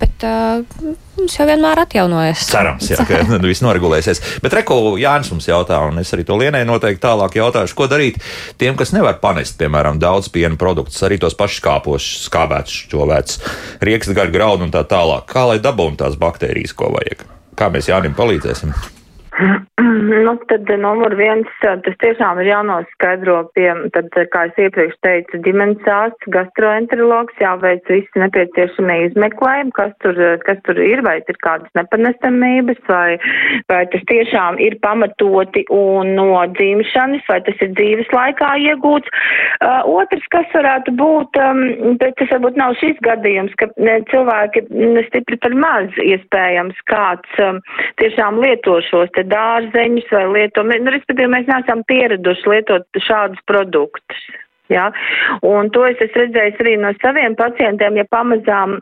[0.00, 0.26] bet
[1.18, 2.44] mums jau vienmēr atjaunojas.
[2.50, 4.22] Cerams, jā, ka nu, viss noregulēsies.
[4.44, 8.20] Bet Reko Jānis mums jautā, un es arī to Lienai noteikti tālāk jautāšu, ko darīt
[8.60, 13.42] tiem, kas nevar panest, piemēram, daudz piena produktus, arī tos pašus kāpošus, skābētus, šķovētus,
[13.90, 15.28] riekstu gaļu graudu un tā tālāk.
[15.30, 17.26] Kā lai dabūtu tās baktērijas, ko vajag?
[17.58, 18.99] Kā mēs Jānim palīdzēsim?
[20.24, 25.88] Nu, tad numur viens, tas tiešām ir jānoskaidro pie, tad, kā es iepriekš teicu, ģimenes
[25.88, 32.80] ārsts, gastroenterologs, jāveic visi nepieciešamie izmeklējumi, kas tur, kas tur ir, vai ir kādas nepanestamības,
[32.88, 33.18] vai,
[33.72, 39.14] vai tas tiešām ir pamatoti un no dzimšanas, vai tas ir dzīves laikā iegūts.
[39.60, 44.64] Uh, otrs, kas varētu būt, um, bet tas varbūt nav šis gadījums, ka ne, cilvēki
[45.08, 47.60] stipri par maz iespējams kāds um,
[48.02, 54.28] tiešām lieto šos te dārzeņus vai lieto, nu, respektīvi mēs neesam pieraduši lietot šādus produktus.
[54.70, 54.90] Ja?
[55.46, 58.78] Un to es esmu redzējis arī no saviem pacientiem, ja pamazām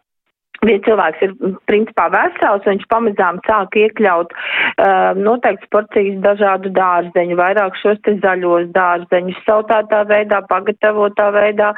[0.67, 1.35] Ja cilvēks ir
[1.71, 8.67] principā vesels, viņš pamazām sāk iekļaut uh, noteikts porcijas dažādu dārzeņu, vairāk šos te zaļos
[8.75, 11.69] dārzeņus, sautātā veidā, pagatavotā veidā,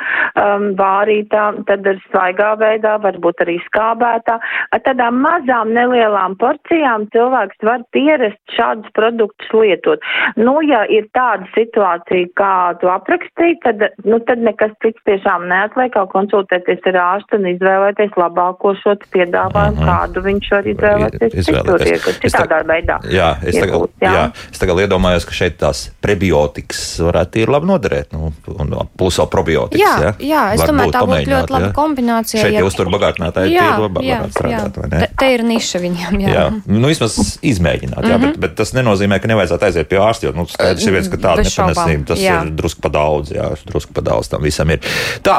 [0.40, 4.38] um, vārītā, tad ar svaigā veidā, varbūt arī skābētā.
[4.72, 10.00] Ar tādām mazām nelielām porcijām cilvēks var pierast šādus produktus lietot.
[10.40, 15.92] Nu, ja ir tāda situācija, kā tu aprakstīji, tad, nu, tad nekas cits tiešām neatliek,
[15.92, 19.88] kā konsultēties ar ārstu un izvēlēties labāko nākošo piedāvājumu, uh mhm.
[19.88, 19.98] -huh.
[20.00, 22.02] kādu viņš var izvēlēties, izvēlēties.
[22.04, 22.98] citur, citādā veidā.
[23.10, 24.12] Jā, es tagad, iegūt, jā.
[24.12, 29.18] jā, es tagad iedomājos, ka šeit tās prebiotikas varētu ir labi noderēt, nu, un plus
[29.18, 29.80] vēl probiotikas.
[29.80, 32.42] Jā, jā, jā es domāju, tā būtu ļoti laba kombinācija.
[32.42, 35.08] Šeit ja uztur bagātinātāji jā, tie labāk jā, strādāt, vai ne?
[35.18, 36.34] Te, ir niša viņam, jā.
[36.34, 36.46] jā.
[36.66, 38.30] Nu, vismaz izmēģināt, jā, mm -hmm.
[38.30, 41.16] bet, bet tas nenozīmē, ka nevajadzētu aiziet pie ārsta, jo, nu, skaidrs ir viens, ka
[41.16, 42.42] tāda nepanesība, tas jā.
[42.44, 44.80] ir drusku pa daudz, jā, drusku pa daudz tam visam ir.
[45.22, 45.38] Tā,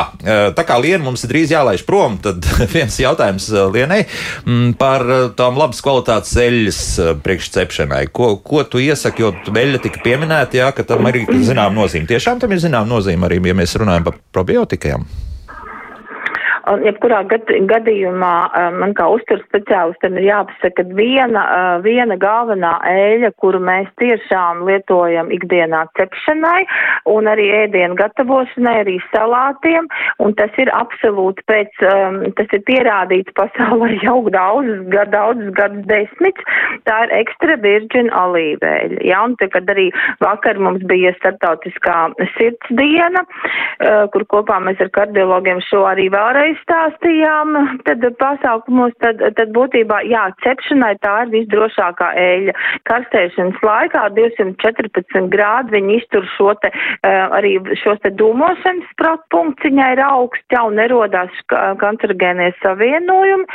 [0.56, 3.21] tā kā Liena mums ir drīz jālaiž prom, tad viens jautājums
[3.74, 8.04] Lienai mm, par eh, tām labas kvalitātes eļļas eh, priekšcepšanai.
[8.16, 12.10] Ko, ko tu iesaki, jo eļļa tika pieminēta, jā, ka tam ir zinām nozīme.
[12.10, 15.08] Tiešām tam ir zinām nozīme arī, ja mēs runājam par probiotikām.
[16.70, 18.34] Un, jebkurā gad, gadījumā
[18.78, 21.44] man kā uzturs speciālistam ir jāpasaka, ka viena,
[21.82, 26.62] viena galvenā ēļa, kuru mēs tiešām lietojam ikdienā cepšanai
[27.10, 29.90] un arī ēdienu gatavošanai, arī salātiem,
[30.22, 31.82] un tas ir absolūti pēc,
[32.38, 36.46] tas ir pierādīts pasaulē jau daudzus gadu, daudzus gadus desmits,
[36.86, 39.02] tā ir ekstra virģina olīveļa.
[39.08, 39.90] Ja, un te, kad arī
[40.22, 41.98] vakar mums bija startautiskā
[42.38, 43.26] sirds diena,
[44.14, 50.28] kur kopā mēs ar kardiologiem šo arī vēlreiz izstāstījām, tad pasākumos, tad, tad būtībā, jā,
[50.46, 52.56] cepšanai tā ir visdrošākā eļļa.
[52.90, 58.90] Karstēšanas laikā 214 grādi viņi iztur šo te, uh, arī šos te dūmošanas
[59.72, 61.32] viņai ir augsts, jau nerodās
[61.82, 63.46] kancerogēnie savienojumi.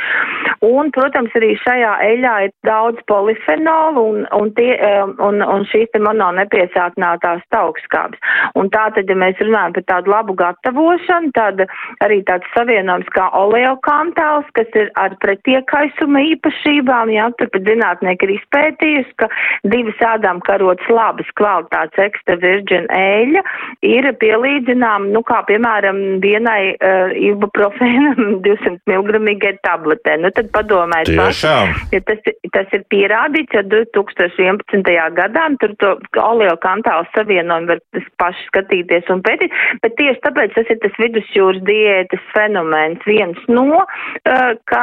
[0.65, 5.91] Un, protams, arī šajā eļļā ir daudz polifenolu un, un, tie, um, un, un šīs
[5.93, 8.19] te mono nepiesātinātās taukskābes.
[8.57, 11.63] Un tā tad, ja mēs runājam par tādu labu gatavošanu, tad
[12.05, 18.33] arī tāds savienojums savienojums kā oleokantāls, kas ir ar pretiekaisuma īpašībām, jā, turpat zinātnieki ir
[18.37, 19.27] izpētījusi, ka
[19.67, 23.43] divas ādām karotas labas kvalitātes ekstra virgin eļļa
[23.83, 30.17] ir pielīdzinām, nu, kā piemēram vienai uh, ibuprofēnam 200 mg tabletē.
[30.21, 31.75] Nu, tad padomājiet, Tiešām.
[31.91, 32.23] ja tas,
[32.53, 34.95] tas ir pierādīts, ja 2011.
[35.17, 37.83] gadā, tur to oleokantālu savienojumu var
[38.21, 42.76] paši skatīties un pētīt, bet tieši tāpēc tas ir tas vidusjūras diētas fenomens.
[43.07, 44.81] Viens no, uh, ka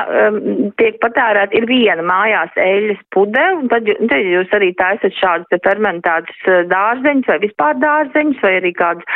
[0.80, 6.48] tiek patērēt, ir viena mājās eļas pudele, un tad, tad jūs arī taisat šādas fermentētas
[6.70, 9.09] dārzeņus vai vispār dārzeņus vai arī kādus,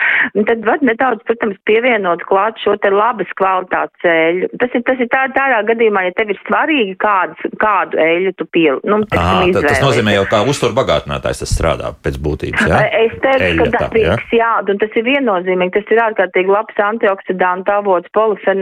[0.49, 4.51] tad var nedaudz, protams, pievienot klāt šo te labas kvalitātes eļu.
[4.61, 8.49] Tas ir, tas ir tā, tādā gadījumā, ja tev ir svarīgi kādas, kādu eļu tu
[8.55, 12.81] pie, nu, À, tas nozīmē jau kā uzturbagātinātājs tas strādā pēc būtības, jā?
[12.99, 18.13] Es teiktu, ka dabīgs, jā, un tas ir viennozīmīgi, tas ir ārkārtīgi labs antioksidantu avots,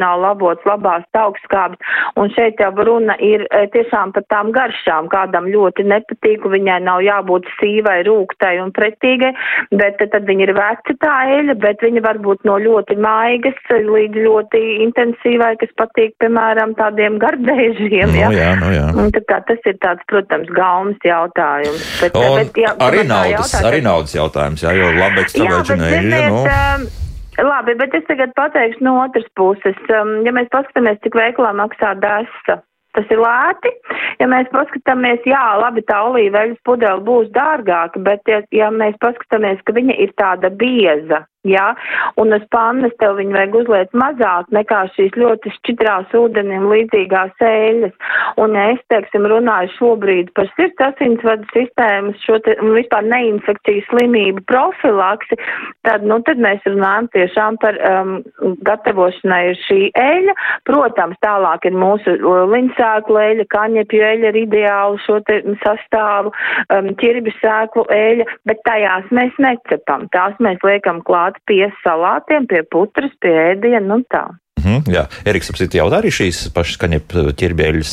[0.07, 1.79] polifenola avots, labās augstskābes,
[2.17, 7.47] un šeit jau runa ir tiešām par tām garšām, kādam ļoti nepatīk, viņai nav jābūt
[7.61, 9.33] sīvai, rūktai un pretīgai,
[9.73, 14.17] bet tad viņa ir veca tā eļa, bet viņa var būt no ļoti maigas līdz
[14.27, 18.31] ļoti intensīvai, kas patīk, piemēram, tādiem gardēžiem, nu, jā.
[18.35, 18.87] jā, nu, jā.
[18.97, 21.83] Un tā kā tas ir tāds, protams, gaumas jautājums.
[22.03, 25.49] Bet, Un bet, jā, arī, naudas, jautājums- arī naudas jautājums, jā, jo labi Jā, ekstra
[25.49, 27.06] bet, veģina eļļa, ziniet, nu.
[27.43, 29.79] Labi, bet es tagad pateikšu no otras puses.
[29.93, 32.61] Um, ja mēs paskatāmies, cik veiklā maksā desa,
[32.97, 33.73] tas ir lēti.
[34.21, 39.61] Ja mēs paskatāmies, jā, labi, tā olīveļas pudele būs dārgāka, bet ja, ja mēs paskatāmies,
[39.67, 41.67] ka viņa ir tāda bieza, jā,
[42.21, 47.95] un uz pannas tev viņu vajag uzliet mazāk nekā šīs ļoti šķidrās ūdenim līdzīgās eļas.
[48.43, 54.45] Un es, teiksim, runāju šobrīd par sirds asinsvadu sistēmas, šo te, un vispār neinfekciju slimību
[54.51, 55.39] profilaksi,
[55.87, 58.17] tad, nu, tad mēs runājam tiešām par um,
[58.67, 60.37] gatavošanai ir šī eļa.
[60.69, 62.17] Protams, tālāk ir mūsu
[62.53, 66.33] linsēklu eļa, kaņepju eļa ir ideāli šo te sastāvu,
[66.75, 70.07] um, ķirbis sēklu eļa, bet tajās mēs necepam.
[70.15, 74.27] Tās mēs liekam klāt pie salātiem, pie putras, pie ēdienu un tā.
[74.67, 77.93] Mhm, jā, Eriks apsit jautā arī šīs pašas kaņep ķirbieļas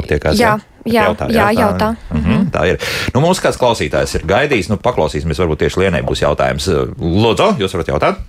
[0.00, 0.40] aptiekās.
[0.40, 0.56] Jā,
[0.88, 1.92] jā, jā, jautā.
[2.10, 2.80] Mhm, tā ir.
[3.14, 6.66] Nu, mums kāds klausītājs ir gaidījis, nu, paklausīsimies, varbūt tieši Lienai būs jautājums.
[6.98, 8.26] Lūdzu, jūs varat jautāt?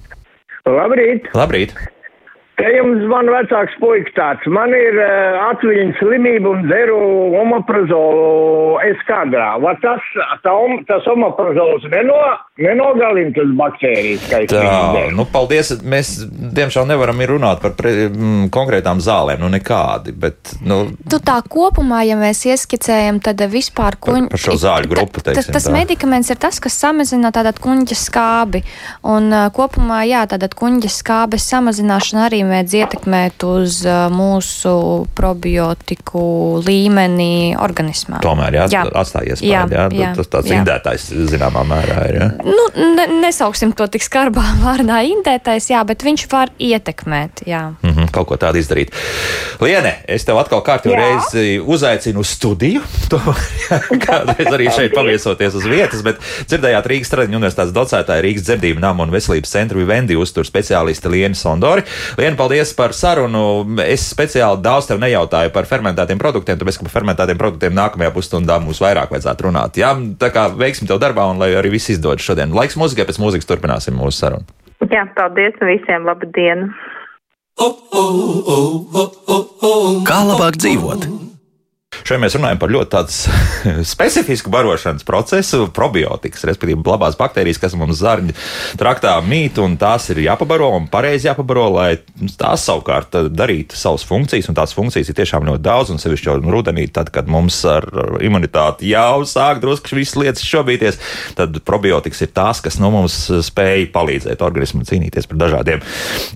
[0.69, 1.31] Labrīt!
[1.35, 1.75] Labrīt!
[2.53, 4.43] Te jums man vecāks puikas tāds.
[4.53, 6.99] Man ir uh, atviņas slimība un dzeru
[7.41, 9.55] omoprazolu eskadrā.
[9.63, 10.05] Va tas,
[10.45, 12.19] tā, om, tas omoprazols neno,
[12.61, 15.71] nenogalina tas baktērijas, viņu nu, paldies.
[15.81, 20.13] Mēs, diemžēl, nevaram runāt par pre, m, konkrētām zālēm, nu, nekādi.
[20.13, 24.27] Bet, nu, Tu tā kopumā, ja mēs ieskicējam, tad vispār kuņ...
[24.29, 25.73] par šo zāļu grupu, Tas, teiksim tas tā.
[25.73, 28.61] medikaments ir tas, kas samazina tātad kuņģa skābi.
[29.09, 34.75] Un uh, kopumā, jā, tātad kuņģa skābes samazināšana arī mēdz ietekmēt uz uh, mūsu
[35.17, 36.23] probiotiku
[36.65, 38.21] līmeni organismā.
[38.23, 38.85] tomēr, jā, Jā.
[39.01, 39.77] atstājies Jā, pāri.
[39.79, 42.21] Jā, jā, tas tāds indētājs zināmā mērā ir.
[42.21, 42.29] Jā.
[42.43, 47.63] Nu, ne, nesauksim to tik skarbā vārdā indētais, jā, bet viņš var ietekmēt, jā.
[47.81, 48.91] Mm -hmm, kaut ko tādu izdarīt.
[49.61, 52.81] Liene, es tev atkal kārtīgi reizi uzaicinu uz studiju.
[53.13, 53.19] Tu
[54.01, 56.17] kādreiz arī šeit paviesoties uz vietas, bet
[56.49, 61.35] dzirdējāt Rīgas Tradiņu universitātes docētāja Rīgas dzemdību nama un veselības centra Vivendi uztur speciālisti Lienu
[61.35, 61.83] Sondori.
[62.17, 63.65] Lienu, paldies par sarunu.
[63.85, 68.59] Es speciāli daudz tev nejautāju par fermentētiem produktiem, tāpēc, ka par fermentētiem produktiem nākamajā pusstundā
[68.59, 69.77] mums vairāk vajadzētu runāt.
[69.77, 72.53] Jā, tā kā veiksim tev darbā un lai arī viss izdodas šodien.
[72.57, 74.45] Laiks mūzikai, pēc mūzikas turpināsim mūsu sarunu.
[74.91, 76.71] Jā, paldies un visiem labu dienu!
[80.09, 81.05] Kā labāk dzīvot?
[82.03, 83.13] Šeit mēs runājam par ļoti tādu
[83.93, 88.35] specifisku barošanas procesu, probiotikas, respektīvi, labās baktērijas, kas mums zarņa
[88.79, 91.89] traktā mīt, un tās ir jāpabaro un pareizi jāpabaro, lai
[92.39, 96.37] tās savukārt darītu savas funkcijas, un tās funkcijas ir tiešām ļoti daudz, un sevišķi jau
[96.43, 97.87] rudenī, tad, kad mums ar
[98.23, 100.99] imunitāti jau sāk drusku visas lietas šobīties,
[101.37, 103.15] tad probiotikas ir tās, kas no mums
[103.47, 105.85] spēj palīdzēt organismam cīnīties pret dažādiem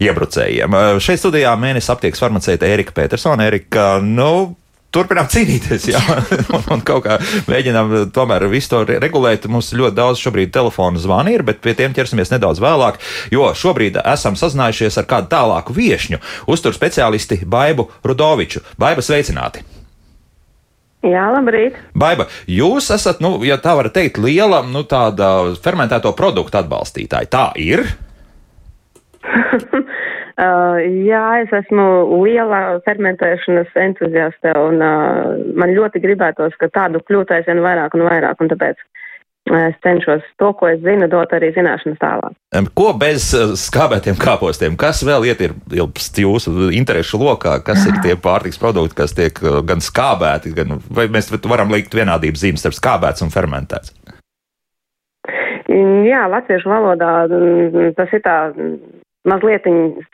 [0.03, 0.79] iebrucējiem.
[1.03, 3.47] Šeit studijā mēnesis aptiekas farmaceita Erika Petersona.
[3.51, 4.55] Erika, nu,
[4.97, 6.01] turpinām cīnīties, jā,
[6.51, 9.47] un, un kaut kā mēģinām tomēr visu to re- regulēt.
[9.51, 12.99] Mums ļoti daudz šobrīd telefonu zvani ir, bet pie tiem ķersimies nedaudz vēlāk,
[13.33, 18.65] jo šobrīd esam sazinājušies ar kādu tālāku viešņu, uztur speciālisti Baibu Rudoviču.
[18.81, 19.65] Baiba sveicināti!
[21.05, 21.77] Jā, labrīt!
[21.95, 27.29] Baiba, jūs esat, nu, ja tā var teikt, liela, nu, tāda fermentēto produktu atbalstītāja.
[27.29, 27.85] Tā ir.
[30.37, 31.83] Uh, jā, es esmu
[32.21, 38.43] liela fermentēšanas entuziaste un uh, man ļoti gribētos, ka tādu kļūtu aizvien vairāk un vairāk,
[38.45, 38.83] un tāpēc
[39.47, 42.35] es cenšos to, ko es zinu, dot arī zināšanas tālāk.
[42.77, 43.29] Ko bez
[43.63, 44.75] skābētiem kāpostiem?
[44.77, 47.57] Kas vēl ietilpst jūsu interešu lokā?
[47.65, 52.43] Kas ir tie pārtiks produkti, kas tiek gan skābēti, gan vai mēs varam likt vienādības
[52.43, 53.95] zīmes starp skābēts un fermentēts?
[56.07, 58.37] Jā, latviešu valodā mm, tas ir tā
[59.29, 59.67] mazliet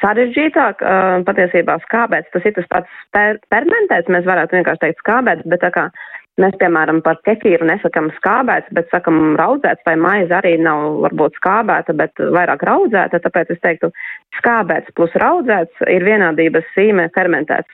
[0.04, 0.84] sarežģītāk.
[1.28, 5.72] Patiesībā skābēts, tas ir tas pats per fermentēts, mēs varētu vienkārši teikt skābēts, bet tā
[5.76, 5.88] kā
[6.42, 11.96] mēs, piemēram, par kefīru nesakam skābēts, bet sakam raudzēts, vai maize arī nav varbūt skābēta,
[11.98, 13.94] bet vairāk raudzēta, tāpēc es teiktu
[14.40, 17.70] skābēts plus raudzēts ir vienādības zīme fermentēts.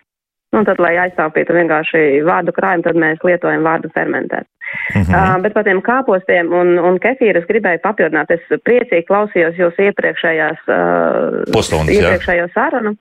[0.58, 4.48] Un tad, lai aizstāvītu vienkārši vārdu krājumu, tad mēs lietojam vārdu fermentēt.
[4.96, 5.14] Mm -hmm.
[5.14, 8.32] uh, bet par tiem kāpostiem un, un kefīru es gribēju papildināt.
[8.34, 12.96] Es priecīgi klausījos jūs iepriekšējās, uh, Pustundas, iepriekšējo sarunu.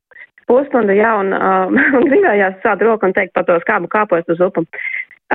[0.47, 4.65] Pusstundu, jā, un, uh, un gribējās sāt roku un teikt par to skābu kāpostu zupu.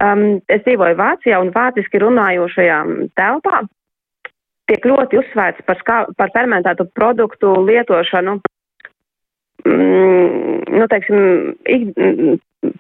[0.02, 2.80] Um, es dzīvoju Vācijā un vāciski runājošajā
[3.14, 3.66] telpā
[4.70, 8.40] tiek ļoti uzsvērts par, skā, par fermentētu produktu lietošanu
[9.68, 11.94] mm, nu, teiksim, ik,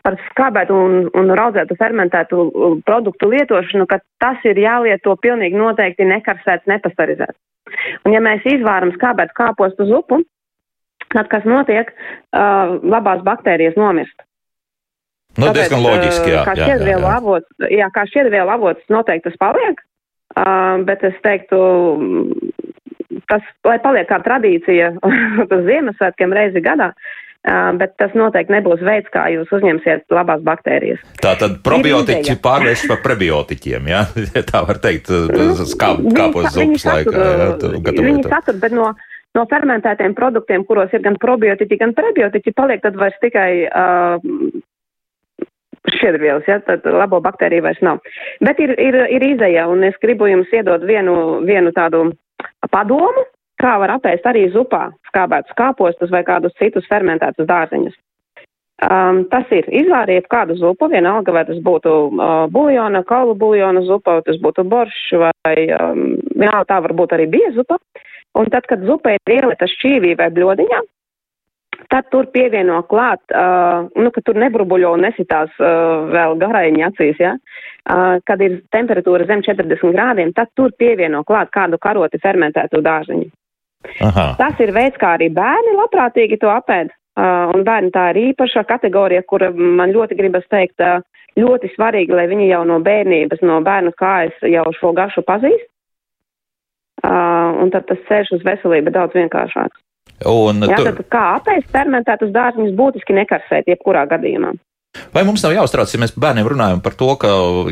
[0.04, 2.48] par skābētu un, un raudzētu fermentētu
[2.88, 7.39] produktu lietošanu, ka tas ir jālieto pilnīgi noteikti nekarsēts, nepasterizēts.
[8.06, 10.22] Un ja mēs izvāram skābētu kāpostu zupu,
[11.13, 14.15] tad kas notiek, uh, labās baktērijas nomirst.
[15.34, 16.43] Nu, Tāpēc, diezgan loģiski, jā.
[16.46, 19.82] Kā šķiedrvielu avots, jā, kā šķiedrvielu avots noteikti tas paliek,
[20.38, 21.60] uh, bet es teiktu,
[23.30, 24.94] tas, lai paliek kā tradīcija
[25.54, 26.92] uz Ziemassvētkiem reizi gadā,
[27.80, 31.02] bet tas noteikti nebūs veids, kā jūs uzņemsiet labās baktērijas.
[31.24, 34.04] Tā tad probiotiķi pārvērst par prebiotiķiem, jā?
[34.34, 34.46] Ja?
[34.48, 35.12] tā var teikt,
[35.80, 37.26] kā, kāpos zupas laikā.
[37.54, 38.94] Jā, viņi satur, bet no,
[39.36, 44.64] no fermentētiem produktiem, kuros ir gan probiotiķi, gan prebiotiķi, paliek tad vairs tikai uh,
[45.92, 48.00] šķiedrvielas, ja, tad labo baktēriju vairs nav.
[48.44, 51.16] Bet ir, ir, ir izēja, un es gribu jums iedot vienu,
[51.48, 52.06] vienu tādu
[52.72, 53.26] padomu,
[53.62, 57.96] kā var apēst arī zupā skābētus kāpostus vai kādus citus fermentētus dārzeņus.
[58.84, 64.18] Um, tas ir izvāriet kādu zupu, vienalga, vai tas būtu uh, buljona, kaulu buljona zupa,
[64.18, 67.78] vai tas būtu boršs, vai um, vienalga tā var būt arī biezupa.
[68.36, 70.82] Un tad, kad zupa ir ielita šķīvī vai bļodiņā,
[71.91, 77.22] tad tur pievieno klāt, uh, nu, ka tur nebrubuļo un nesitās uh, vēl garaiņi acīs,
[77.22, 77.36] ja?
[77.36, 83.32] uh, kad ir temperatūra zem 40 grādiem, tad tur pievieno klāt kādu karoti fermentētu dārziņu.
[84.08, 84.28] Aha.
[84.39, 86.93] Tas ir veids, kā arī bērni labprātīgi to apēd.
[87.13, 91.04] Uh, un bērni tā ir īpaša kategorija, kura man ļoti gribas teikt, uh,
[91.38, 95.69] ļoti svarīgi, lai viņi jau no bērnības, no bērnu kājas jau šo garšu pazīst.
[97.04, 99.83] Uh, un tad tas ceļš uz veselību daudz vienkāršāks.
[100.30, 100.86] Un Jā, tu...
[100.88, 104.54] tad kā apēst fermentētus dārziņus būtiski nekarsēt jebkurā gadījumā.
[105.13, 107.30] Vai mums nav jāuztrauc, ja mēs bērniem runājam par to, ka,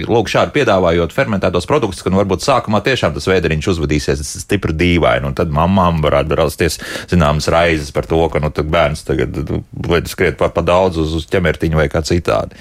[0.10, 5.30] lūk, šādi piedāvājot fermentētos produktus, ka nu, varbūt sākumā tiešām tas vēderiņš uzvedīsies stipri dīvaini,
[5.30, 6.80] un tad mamām varētu rasties
[7.12, 9.38] zināmas raizes par to, ka, nu, bērns tagad
[9.86, 12.58] vai skriet pa, pa daudz uz, uz ķemertiņu vai kā citādi.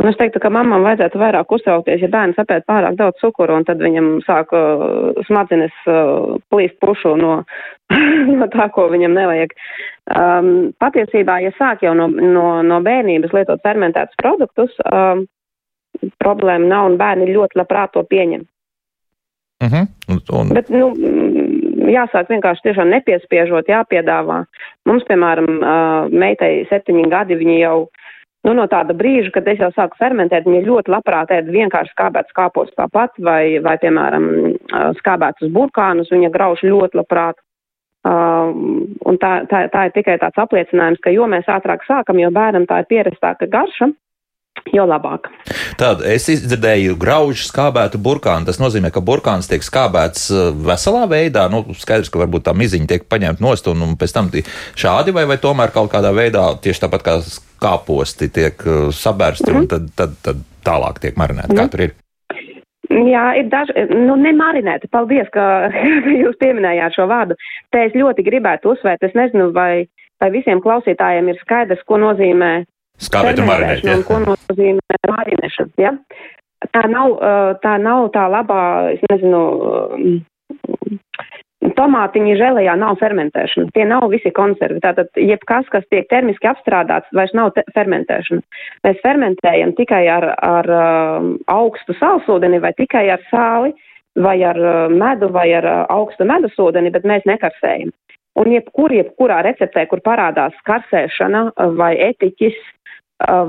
[0.00, 3.66] Un es teiktu, ka mamam vajadzētu vairāk uztraukties, ja bērns apēd pārāk daudz cukuru, un
[3.68, 7.34] tad viņam sāk uh, smadzenes uh, plīst pušu no,
[8.38, 9.52] no tā, ko viņam nevajag.
[10.08, 15.26] Um, patiesībā, ja sāk jau no, no, no bērnības lietot fermentētus produktus, um,
[16.22, 18.48] problēma nav, un bērni ļoti labprāt to pieņem.
[19.60, 19.84] Uh mhm.
[20.08, 20.24] -huh.
[20.40, 20.54] un...
[20.56, 20.94] Bet, nu,
[21.92, 24.44] jāsāk vienkārši tiešām nepiespiežot, jāpiedāvā.
[24.88, 27.88] Mums, piemēram, uh, meitai septiņi gadi, viņi jau
[28.46, 32.36] Nu, no tāda brīža, kad es jau sāku fermentēt, viņa ļoti labprāt ēd vienkārši skābētas
[32.36, 34.28] kāpos tāpat, vai, vai, piemēram,
[34.96, 37.40] skābētas burkānus, viņa grauž ļoti labprāt.
[38.00, 38.54] Uh,
[39.04, 42.64] un tā, tā, tā ir tikai tāds apliecinājums, ka jo mēs ātrāk sākam, jo bērnam
[42.64, 43.90] tā ir pierastāka garša,
[44.72, 45.28] jo labāk.
[45.80, 48.48] Tad es izdzirdēju graužu skābētu burkānu.
[48.48, 50.28] Tas nozīmē, ka burkāns tiek skābēts
[50.66, 51.48] veselā veidā.
[51.52, 55.26] Nu, skaidrs, ka varbūt tā miziņa tiek paņemta nost un, un pēc tam šādi vai,
[55.30, 57.16] vai tomēr kaut kādā veidā tieši tāpat kā
[57.60, 59.60] kāposti tiek uh, sabērsti mm -hmm.
[59.60, 61.52] un tad, tad, tad tālāk tiek marinēti.
[61.52, 61.68] Mm -hmm.
[61.68, 61.92] Kā tur ir?
[62.90, 63.72] Jā, ir daži,
[64.06, 64.88] nu, nemarinēti.
[64.90, 65.70] Paldies, ka
[66.22, 67.34] jūs pieminējāt šo vārdu.
[67.70, 69.86] Te es ļoti gribētu uzsvērt, es nezinu, vai,
[70.20, 72.64] vai visiem klausītājiem ir skaidrs, ko nozīmē
[73.02, 73.84] skābēt un marinēt.
[73.86, 73.98] Ja?
[73.98, 75.94] Un ko nozīmē marinēšana, ja?
[76.74, 77.14] Tā nav,
[77.62, 79.40] tā nav tā labā, es nezinu,
[81.76, 83.70] tomātiņa žēlējā nav fermentēšana.
[83.76, 84.80] Tie nav visi konservi.
[84.84, 88.44] Tātad, jebkas, kas tiek termiski apstrādāts, vairs nav fermentēšana.
[88.86, 93.72] Mēs fermentējam tikai ar, ar uh, augstu sālsūdeni vai tikai ar sāli
[94.20, 94.58] vai ar
[94.90, 97.92] medu vai ar augstu medusūdeni, bet mēs nekarsējam.
[98.40, 101.44] Un jebkur, jebkurā receptē, kur parādās karsēšana
[101.78, 102.58] vai etiķis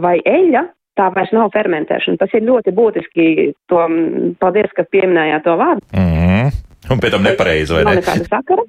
[0.03, 0.65] vai eļa,
[0.99, 2.19] tā vairs nav fermentēšana.
[2.21, 3.25] Tas ir ļoti būtiski.
[3.71, 3.87] To,
[4.41, 5.87] paldies, ka pieminējāt to vārdu.
[5.95, 6.61] Mm -hmm.
[6.91, 7.99] Un pēc tam nepareizi, vai ne?
[8.01, 8.63] Nekāda sakara.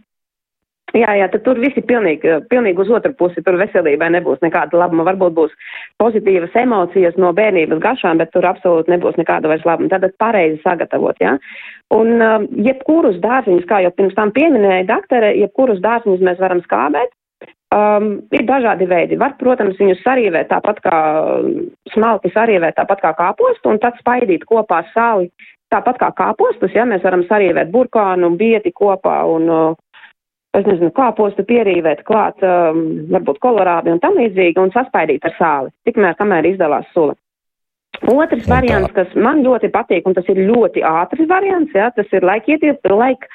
[0.92, 3.40] Jā, jā, tad tur viss ir pilnīgi, pilnīgi uz otru pusi.
[3.44, 5.06] Tur veselībai nebūs nekāda labuma.
[5.08, 5.54] Varbūt būs
[6.02, 9.88] pozitīvas emocijas no bērnības gašām, bet tur absolūti nebūs nekāda vairs labuma.
[9.88, 11.38] Tad pareizi sagatavot, jā.
[11.96, 12.20] Un
[12.66, 17.16] jebkurus dārziņus, kā jau pirms tam pieminēja doktora, jebkurus dārziņus mēs varam skābēt.
[17.72, 19.16] Um, ir dažādi veidi.
[19.16, 20.96] Var, protams, viņus sarīvēt tāpat kā
[21.94, 25.30] smalki sarīvēt tāpat kā kāpostu un tad spaidīt kopā sāli
[25.72, 29.78] tāpat kā kāpostus, ja mēs varam sarīvēt burkānu, bieti kopā un uh,
[30.52, 35.72] es nezinu, kāpostu pierīvēt klāt, um, varbūt kolorādi un tam līdzīgi, un saspaidīt ar sāli,
[35.88, 37.16] tikmēr, kamēr izdalās sula.
[38.12, 42.26] Otrs variants, kas man ļoti patīk, un tas ir ļoti ātrs variants, jā, tas ir
[42.26, 43.28] laikieties, laik,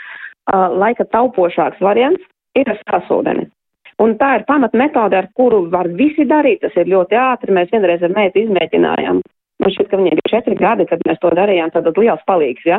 [0.52, 2.22] uh, laika taupošāks variants,
[2.58, 3.50] ir ar sasūdeni.
[4.04, 7.72] Un tā ir pamat metode, ar kuru var visi darīt, tas ir ļoti ātri, mēs
[7.74, 9.24] vienreiz ar meitu izmēģinājām
[9.58, 12.78] Man šķiet, ka viņai bija četri gadi, kad mēs to darījām, tad liels palīgs, ja?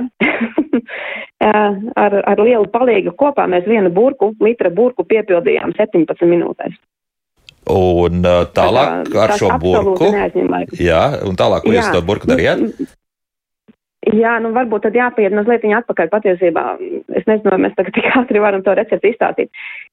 [2.04, 6.78] ar, ar lielu palīgu kopā mēs vienu burku, litra burku piepildījām 17 minūtēs.
[7.74, 10.12] Un uh, tālāk tā, ar šo burku.
[10.78, 12.62] Jā, un tālāk, ko jūs to burku darījāt?
[14.14, 16.64] Jā, nu varbūt tad jāpiet mazliet viņa atpakaļ patiesībā.
[17.18, 19.50] Es nezinu, vai mēs tagad tik ātri varam to recepti izstāstīt.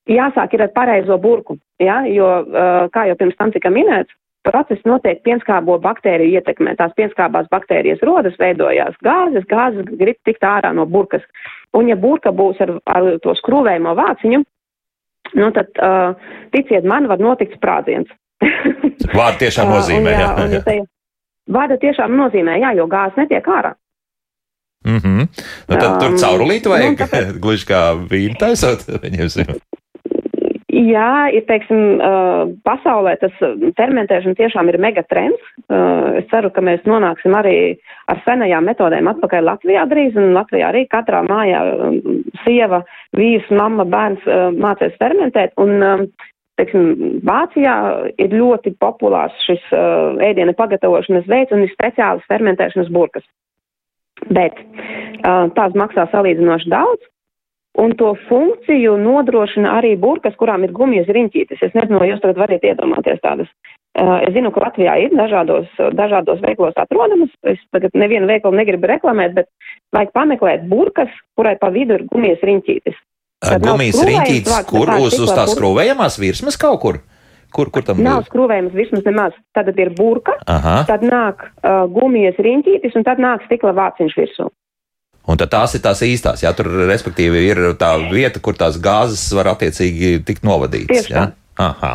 [0.09, 4.13] Jāsāk ir ar pareizo burku, jā, jo, uh, kā jau pirms tam tika minēts,
[4.45, 6.75] process notiek pienskābo baktēriju ietekmē.
[6.77, 11.25] Tās pienskābās baktērijas rodas, veidojās gāzes, gāzes grib tikt ārā no burkas.
[11.73, 14.43] Un ja burka būs ar, ar to skrūvējumu vāciņu,
[15.41, 18.11] nu tad, uh, ticiet man, var notikt sprādziens.
[19.17, 20.29] Vārda tiešām nozīmē, uh, jā.
[20.59, 20.85] jā, jā.
[21.55, 23.73] Vārda tiešām nozīmē, jā, jo gāzes netiek ārā.
[24.85, 25.27] Mm -hmm.
[25.67, 27.29] nu, tad um, tur caurulīti vajag, nu, tāpēc...
[27.43, 27.79] gluži kā
[28.11, 29.29] vīnu taisot, viņiem.
[30.75, 32.01] Jā, ir, teiksim,
[32.67, 33.35] pasaulē tas
[33.77, 35.43] fermentēšana tiešām ir megatrends.
[36.19, 37.55] Es ceru, ka mēs nonāksim arī
[38.11, 41.61] ar senajām metodēm atpakaļ Latvijā drīz, un Latvijā arī katrā mājā
[42.43, 42.81] sieva,
[43.15, 44.27] vīrs, mamma, bērns
[44.59, 46.11] mācēs fermentēt, un,
[46.59, 47.77] teiksim, Vācijā
[48.19, 49.63] ir ļoti populārs šis
[50.27, 53.23] ēdiena pagatavošanas veids un ir speciālas fermentēšanas burkas.
[54.27, 54.59] Bet
[55.23, 57.11] tās maksā salīdzinoši daudz,
[57.75, 61.63] Un to funkciju nodrošina arī burkas, kurām ir gumijas riņķītes.
[61.65, 63.49] Es nezinu, vai jūs tagad varat iedomāties tādas.
[63.95, 67.31] Uh, es zinu, ka Latvijā ir dažādos, dažādos veiklos atrodamas.
[67.47, 69.51] Es tagad nevienu veikalu negribu reklamēt, bet
[69.95, 73.03] vajag pameklēt burkas, kurai pa vidu ir gumijas riņķītes.
[73.43, 77.01] Tad gumijas riņķītes, kur uz, uz tās skrūvējamās virsmas kaut kur?
[77.55, 79.35] Kur, kur tam nav skrūvējumas vismaz nemaz.
[79.55, 80.81] Tad ir burka, Aha.
[80.89, 84.49] tad nāk uh, gumijas riņķītis un tad nāk stikla vāciņš virsū.
[85.25, 89.55] Un tās ir tās īstās, jā, tur respektīvi ir tā vieta, kur tās gāzes var
[89.55, 91.09] attiecīgi tikt novadītas.
[91.09, 91.31] Tā.
[91.55, 91.91] Aha.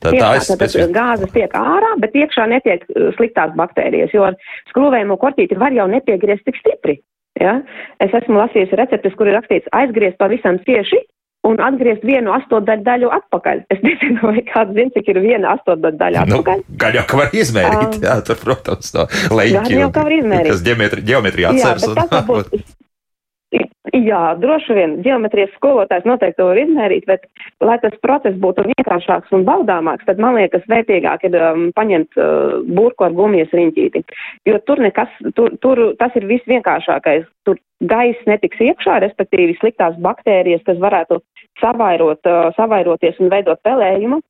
[0.00, 0.92] Tad tā ir specifiska.
[0.94, 4.30] Gāzes tiek ārā, bet iekšā netiek uh, sliktās baktērijas, jo
[4.72, 6.96] skrūvējumu korķīti var jau nepiegriezt tik stipri.
[7.40, 7.58] Ja?
[8.00, 11.02] Es esmu lasījusi receptes, kur ir rakstīts aizgriezt pavisam cieši
[11.48, 13.64] un atgriezt vienu astotdaļu daļu atpakaļ.
[13.74, 16.62] Es nezinu, vai kāds zina, cik ir viena astotdaļu daļa nu, atpakaļ.
[16.64, 19.08] Nu, gan jau, ka var izmērīt, um, jā, tur, protams, no
[19.40, 19.58] leņķi.
[19.58, 20.54] Gan jau, ka var izmērīt.
[20.54, 21.84] Kas ģeometrija atceras.
[21.84, 22.56] Jā, un, varbūt,
[23.94, 27.26] Jā, droši vien ģeometrijas skolotājs noteikti to var izmērīt, bet,
[27.62, 32.56] lai tas process būtu vienkāršāks un baudāmāks, tad man liekas vērtīgāk ir um, paņemt uh,
[32.74, 34.02] burku ar gumijas riņķīti.
[34.50, 37.28] Jo tur nekas, tur, tur tas ir viss vienkāršākais.
[37.46, 41.20] Tur gaiss netiks iekšā, respektīvi sliktās baktērijas, kas varētu
[41.62, 44.20] savairot, savairoties un veidot pelējumu.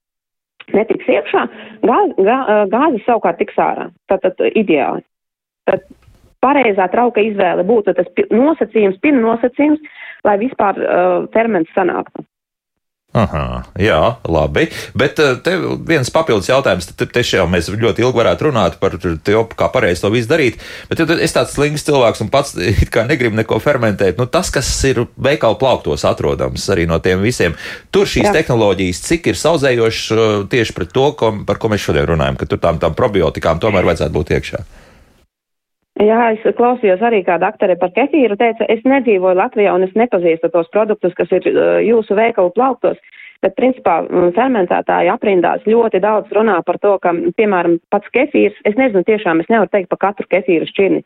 [0.73, 1.43] Netiks iekšā,
[1.85, 2.39] gāze, gā,
[2.73, 3.91] gāze savukārt tiks ārā.
[4.09, 5.05] Tātad ideāli.
[5.69, 5.85] Tad
[6.45, 12.25] pareizā trauka izvēle būtu tas nosacījums, pirms nosacījums, lai vispār uh, ferments sanāktu.
[13.15, 14.65] Aha, jā, labi.
[14.99, 15.53] Bet uh, te
[15.87, 16.89] viens papildus jautājums.
[16.99, 20.59] Te, te jau mēs ļoti ilgi varētu runāt par to, kā pareizi to visu darīt.
[20.91, 22.57] Bet ja es tāds slings cilvēks un pats
[22.95, 24.19] kā negribu neko fermentēt.
[24.19, 27.55] Nu, tas, kas ir veikalu plauktos atrodams arī no tiem visiem,
[27.95, 28.35] tur šīs jā.
[28.41, 32.51] tehnoloģijas, cik ir saudzējošas uh, tieši pret to, ko, par ko mēs šodien runājam, ka
[32.51, 34.67] tur tām, tām probiotikām tomēr vajadzētu būt iekšā.
[36.03, 40.51] Jā, es klausījos arī kā doktori par kefīru, teica, es nedzīvoju Latvijā un es nepazīstu
[40.51, 42.99] tos produktus, kas ir uh, jūsu veikalu plauktos,
[43.47, 48.75] bet principā um, fermentētāji aprindās ļoti daudz runā par to, ka, piemēram, pats kefīrs, es
[48.81, 51.05] nezinu tiešām, es nevaru teikt par katru kefīru šķirni,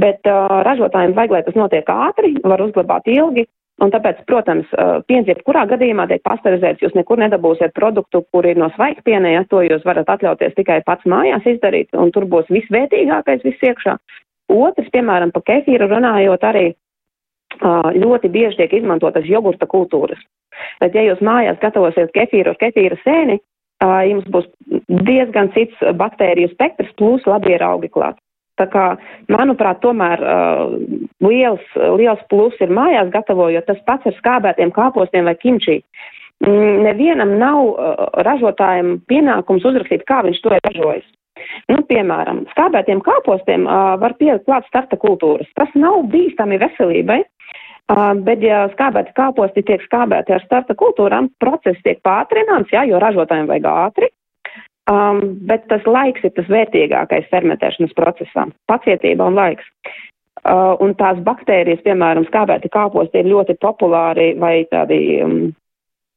[0.00, 3.44] bet uh, ražotājiem vajag, lai tas notiek ātri, var uzglabāt ilgi,
[3.82, 4.68] Un tāpēc, protams,
[5.10, 6.82] piens jebkurā gadījumā tiek pasterizēts.
[6.84, 11.02] Jūs nekur nedabūsiet produktu, kur ir no svaigpiena, ja to jūs varat atļauties tikai pats
[11.10, 13.96] mājās izdarīt, un tur būs visvērtīgākais viss iekšā.
[14.54, 16.68] Otrs, piemēram, par kefīru runājot arī
[17.98, 20.22] ļoti bieži tiek izmantotas jogurta kultūras.
[20.80, 23.40] Bet, ja jūs mājās gatavosiet kefīru ar kefīra sēni,
[24.08, 24.46] jums būs
[25.02, 28.18] diezgan cits baktēriju spektrs, plus labi ir augi klāt.
[28.60, 28.84] Tā kā,
[29.32, 30.76] manuprāt, tomēr uh,
[31.26, 31.64] liels,
[31.98, 35.80] liels plus ir mājās gatavojot tas pats ar skābētiem kāpostiem vai kimčī.
[36.44, 41.06] Mm, nevienam nav uh, ražotājiem pienākums uzrakstīt, kā viņš to ir ražojis.
[41.66, 45.50] Nu, piemēram, skābētiem kāpostiem uh, var pielikt klāt starta kultūras.
[45.58, 47.24] Tas nav bīstami veselībai,
[47.84, 52.96] Uh, bet, ja skābēti kāposti tiek skābēti ar starta kultūrām, process tiek pātrināts, jā, jo
[53.02, 54.08] ražotājiem vajag ātri.
[54.90, 59.64] Um, bet tas laiks ir tas vērtīgākais fermentēšanas procesā- pacietība un laiks.
[60.44, 65.54] Uh, un tās baktērijas, piemēram, skābēti kāposti ir ļoti populāri vai tādi um,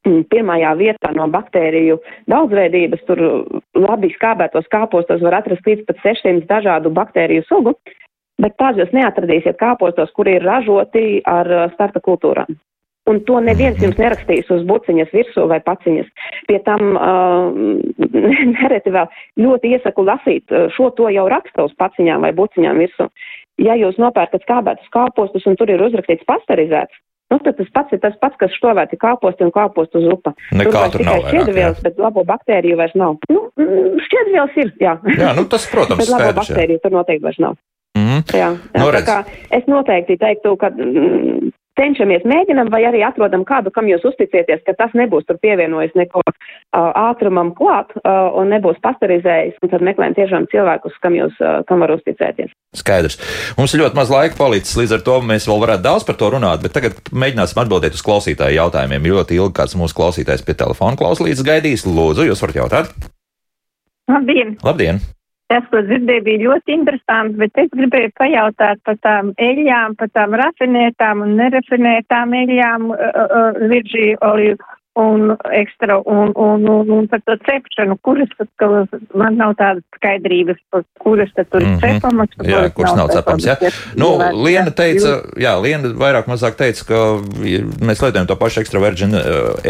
[0.04, 1.96] pirmajā vietā no baktēriju
[2.28, 3.06] daudzveidības.
[3.08, 3.24] Tur
[3.72, 7.72] labi skābētos kāpostos var atrast līdz pat 600 dažādu baktēriju sugu.
[8.38, 12.52] Bet tādus jūs neatradīsiet kāpostos, kuri ir ražoti ar uh, starta kultūrām.
[13.08, 16.08] Un to neviens jums nerakstīs uz buciņas virsū vai paciņas.
[16.48, 17.50] Pie tam uh,
[18.56, 19.08] nereti vēl
[19.40, 23.08] ļoti iesaku lasīt, uh, šo to jau raksta uz paciņām vai buciņām virsū.
[23.58, 27.00] Ja jūs nopērkat skābētus kāpostus un tur ir uzrakstīts pasterizēts,
[27.32, 30.34] nu tad tas pats ir tas pats, kas štovēti kāposti un kāpostu zupa.
[30.52, 33.18] Nekā tur, tur tikai šķiedrvielas, bet labo baktēriju vairs nav.
[33.32, 34.94] Nu, mm, šķiedrvielas ir, jā.
[35.16, 37.58] Jā, nu tas, protams, bet labo baktēriju tur noteikti vairs nav.
[37.98, 38.22] Mm.
[38.36, 39.18] Jā, jā no, tā kā
[39.58, 41.37] es noteikti teiktu, ka mm,
[41.78, 46.22] cenšamies, mēģinam, vai arī atrodam kādu, kam jūs uzticieties, ka tas nebūs tur pievienojis neko
[46.24, 46.32] uh,
[47.08, 51.84] ātrumam klāt uh, un nebūs pasterizējis, un tad meklējam tiešām cilvēkus, kam jūs, uh, kam
[51.84, 52.52] var uzticēties.
[52.78, 53.18] Skaidrs.
[53.58, 56.32] Mums ir ļoti maz laika palicis, līdz ar to mēs vēl varētu daudz par to
[56.34, 59.12] runāt, bet tagad mēģināsim atbildēt uz klausītāju jautājumiem.
[59.14, 61.86] Ļoti ilgi kāds mūsu klausītājs pie telefona klauslīdz gaidīs.
[61.88, 62.98] Lūdzu, jūs varat jautāt?
[64.08, 64.56] Labdien!
[64.64, 65.00] Labdien!
[65.48, 70.36] Tas, ko dzirdēju, bija ļoti interesants, bet es gribēju pajautāt par tām eļļām, par tām
[70.36, 74.60] rafinētām un nerafinētām eļļām, uh, uh, viržī olīvu
[74.98, 78.68] un ekstra un, un, un, un par to cepšanu, kuras tad, ka
[79.14, 80.58] man nav tādas skaidrības,
[81.02, 82.00] kuras tad tur ir mm -hmm.
[82.00, 82.28] cepamas.
[82.42, 83.56] Jā, kuras nav cepams, jā.
[83.96, 84.08] Nu,
[84.44, 86.98] Liena teica, jā, Liena vairāk mazāk teica, ka
[87.88, 89.22] mēs lietojam to pašu ekstra virgin eh,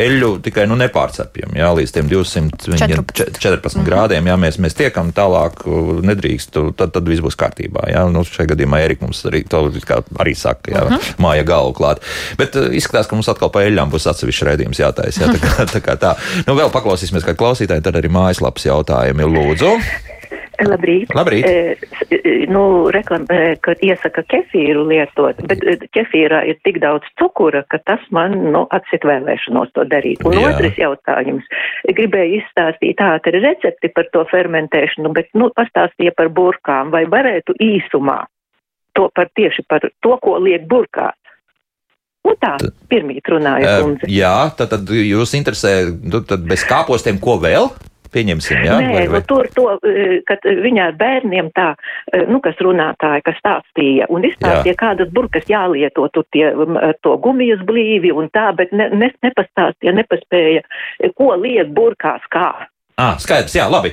[0.07, 3.89] eļu, tikai, nu, nepārcepjam, jā, līdz tiem 214 14 mm -hmm.
[3.89, 5.64] grādiem, jā, mēs, mēs tiekam tālāk,
[6.03, 8.09] nedrīkst, tad, tad viss būs kārtībā, jā.
[8.12, 9.70] Nu, šajā gadījumā Erika mums arī, to
[10.18, 11.18] arī saka, jā, mm -hmm.
[11.18, 12.03] māja galvu klāt.
[12.39, 15.18] Bet uh, izskatās, ka mums atkal pa eļļām būs atsevišķi raidījums jātais.
[15.19, 15.83] Jā, tā kā tā.
[15.85, 16.12] Kā tā.
[16.47, 19.75] Nu, vēl paklausīsimies, kā klausītāji, tad arī mājaslapas jautājumi lūdzu.
[20.59, 21.12] Labrīt.
[21.14, 21.47] Labrīt.
[21.47, 22.16] E,
[22.51, 25.62] nu, reklamē, ka iesaka kefīru lietot, bet
[25.95, 30.25] kefīrā ir tik daudz cukura, ka tas man, nu, atsit vēlēšanos to darīt.
[30.27, 30.51] Un Jā.
[30.51, 31.47] otrs jautājums.
[31.87, 36.91] Gribēju izstāstīt ātri recepti par to fermentēšanu, bet, nu, pastāstīja par burkām.
[36.95, 38.25] Vai varētu īsumā
[38.99, 41.18] to par tieši par to, ko liek burkās?
[42.27, 42.57] Nu tā,
[42.91, 44.03] pirmīt runājot.
[44.03, 47.71] Uh, jā, tad, tad jūs interesē, nu, tad bez kāpostiem ko vēl?
[48.12, 48.77] Pieņemsim, jā.
[48.81, 49.21] Nē, vai, vai?
[49.21, 49.66] Nu, tur to,
[50.29, 51.66] kad viņa ar bērniem tā,
[52.31, 54.79] nu, kas runātāja, kas stāstīja, un izstāstīja, jā.
[54.81, 56.47] kādas burkas jālieto, tur tie,
[57.05, 60.64] to gumijas blīvi un tā, bet ne, ne, nepastāstīja, nepaspēja,
[61.21, 62.49] ko liek burkās kā.
[62.99, 63.93] Ah, skaidrs, jā, labi.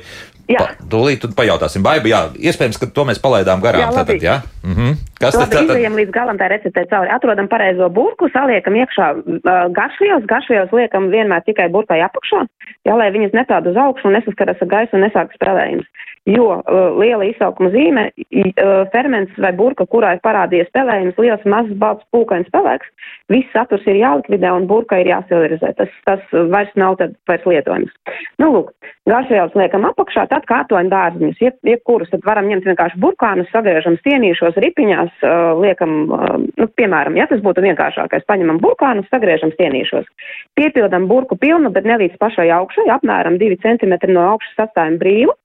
[0.51, 0.65] Jā.
[0.91, 2.09] Tūlīt pajautāsim, Baiba.
[2.09, 3.87] Jā, iespējams, ka to mēs palaidām garām.
[3.87, 3.97] Jā, labi.
[3.97, 4.35] tātad, jā?
[4.61, 4.97] Mm -hmm.
[5.19, 5.73] Kas labi, tad tātad?
[5.73, 7.09] Izējam līdz galam tā receptē cauri.
[7.09, 10.25] Atrodam pareizo burku, saliekam iekšā uh, garšvielas.
[10.29, 12.45] Garšvielas liekam vienmēr tikai burkai apakšā,
[12.85, 15.87] jā, lai viņas netādu uz augšu un nesaskaras ar gaisu un nesāk spēlējums.
[16.26, 21.76] Jo uh, liela izsaukuma zīme, uh, ferments vai burka, kurā ir parādījies spēlējums, liels mazs
[21.78, 22.89] balts pūkains pelēks,
[23.30, 25.76] viss saturs ir jālikvidē un burka ir jāsilverizē.
[25.78, 27.93] Tas, tas vairs nav tad vairs lietojams.
[28.41, 28.73] Nu, lūk,
[29.05, 34.57] garšvielas liekam apakšā, tad kārtojam dārziņus, jeb, jebkurus, tad varam ņemt vienkārši burkānus, sagriežam stienīšos,
[34.65, 40.09] ripiņās, uh, liekam, uh, nu, piemēram, ja tas būtu vienkāršākais, paņemam burkānus, sagriežam stienīšos.
[40.57, 45.38] Piepildam burku pilnu, bet ne līdz pašai augšai, apmēram 2 cm no augšas atstājam brīvu.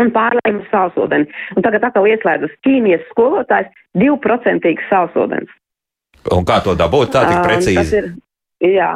[0.00, 1.28] Un pārlējam sālsūdeni.
[1.56, 5.50] Un tagad atkal ieslēdzas ķīmijas skolotājs divprocentīgs sālsūdens.
[6.32, 7.98] Un kā to dabūt tā tik precīzi?
[7.98, 8.14] Um,
[8.62, 8.92] ir, jā,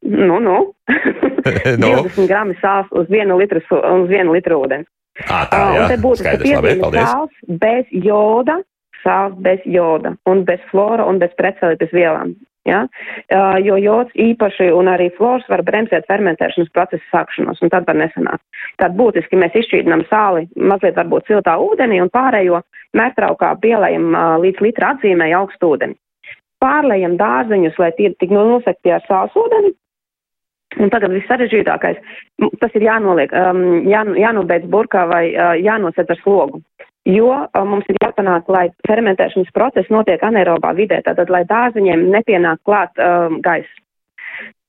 [0.00, 0.74] Nu, nu.
[1.82, 1.88] no.
[2.02, 4.88] 20 grami sāls uz 1 litru, uz 1 litru ūdens.
[5.26, 8.58] À, tā, jā, un te būtu piezīme sāls bez joda,
[9.00, 12.34] sāls bez joda un bez flora un bez precelites vielām.
[12.66, 12.82] Ja?
[13.62, 18.42] Jo jods īpaši un arī flors var bremzēt fermentēšanas procesu sākšanos, un tad var nesanākt.
[18.82, 22.62] Tad būtiski mēs izšķīdinām sāli mazliet varbūt siltā ūdenī un pārējo
[22.98, 24.12] mērtraukā pielējam
[24.42, 25.98] līdz litra atzīmē augstu ūdeni.
[26.62, 29.74] Pārlējam dārzeņus, lai tie tik nosakti ar sāls ūdeni,
[30.82, 32.00] Un tagad viss sarežģītākais,
[32.60, 36.60] tas ir jānoliek, um, jā, jānobeidz burkā vai uh, jānosēc ar slogu.
[37.06, 42.98] Jo mums ir jāpanāk, lai fermentēšanas process notiek anaerobā vidē, tātad, lai dārziņiem nepienāk klāt
[42.98, 43.70] um, gaisa.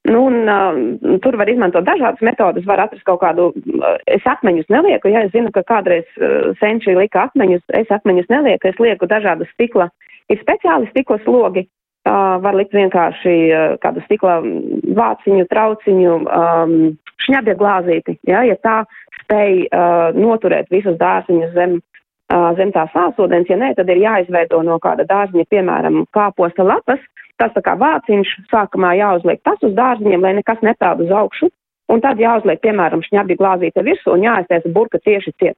[0.08, 4.70] Nu, un, uh, tur var izmantot dažādas metodas, var atrast kaut kādu, uh, es akmeņus
[4.70, 9.10] nelieku, ja es zinu, ka kādreiz uh, senči lika akmeņus, es akmeņus nelieku, es lieku
[9.10, 9.90] dažādas stikla,
[10.30, 14.38] ir speciāli stikla slogi, uh, var likt vienkārši uh, kādu stikla
[15.02, 16.80] vāciņu, trauciņu, um,
[17.26, 18.80] šņabja glāzīti, ja, ja tā
[19.24, 21.97] spēj uh, noturēt visus dārziņus zem, uh,
[22.30, 27.00] zem tās sāsodens, ja nē, tad ir jāizveido no kāda dārziņa, piemēram, kāposta lapas,
[27.40, 31.50] tas tā kā vāciņš, sākumā jāuzliek tas uz dārziņiem, lai nekas nepeld uz augšu,
[31.94, 35.58] un tad jāuzliek, piemēram, šņabdi glāzīte virsū un jāaiztaisa burka cieši ciet.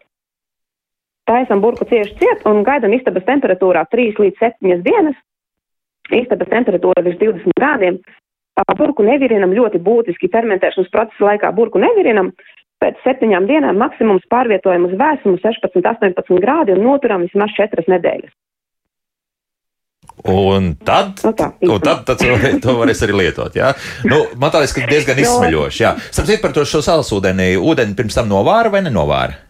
[1.30, 5.18] Taisam burku cieši ciet un gaidam istabas temperatūrā 3 līdz 7 dienas.
[6.10, 8.00] Istabas temperatūra virs 20 grādiem.
[8.76, 12.32] Burku nevirinam ļoti būtiski fermentēšanas procesa laikā burku nevirinam.
[12.80, 18.32] Pēc septiņām dienām maksimums pārvietojam uz vēsumu 16-18 grādi un noturam vismaz 4 nedēļas.
[20.30, 22.24] Un tad, Nu tā, un tad, tad
[22.64, 23.56] to varēs arī lietot.
[23.56, 23.72] Jā.
[24.08, 25.86] Nu, man liekas, ka diezgan izsmeļoši.
[26.12, 27.54] Sapratu par to šo salsūdeni.
[27.60, 29.49] Ūdeni pirms tam novāra vai nenovāra?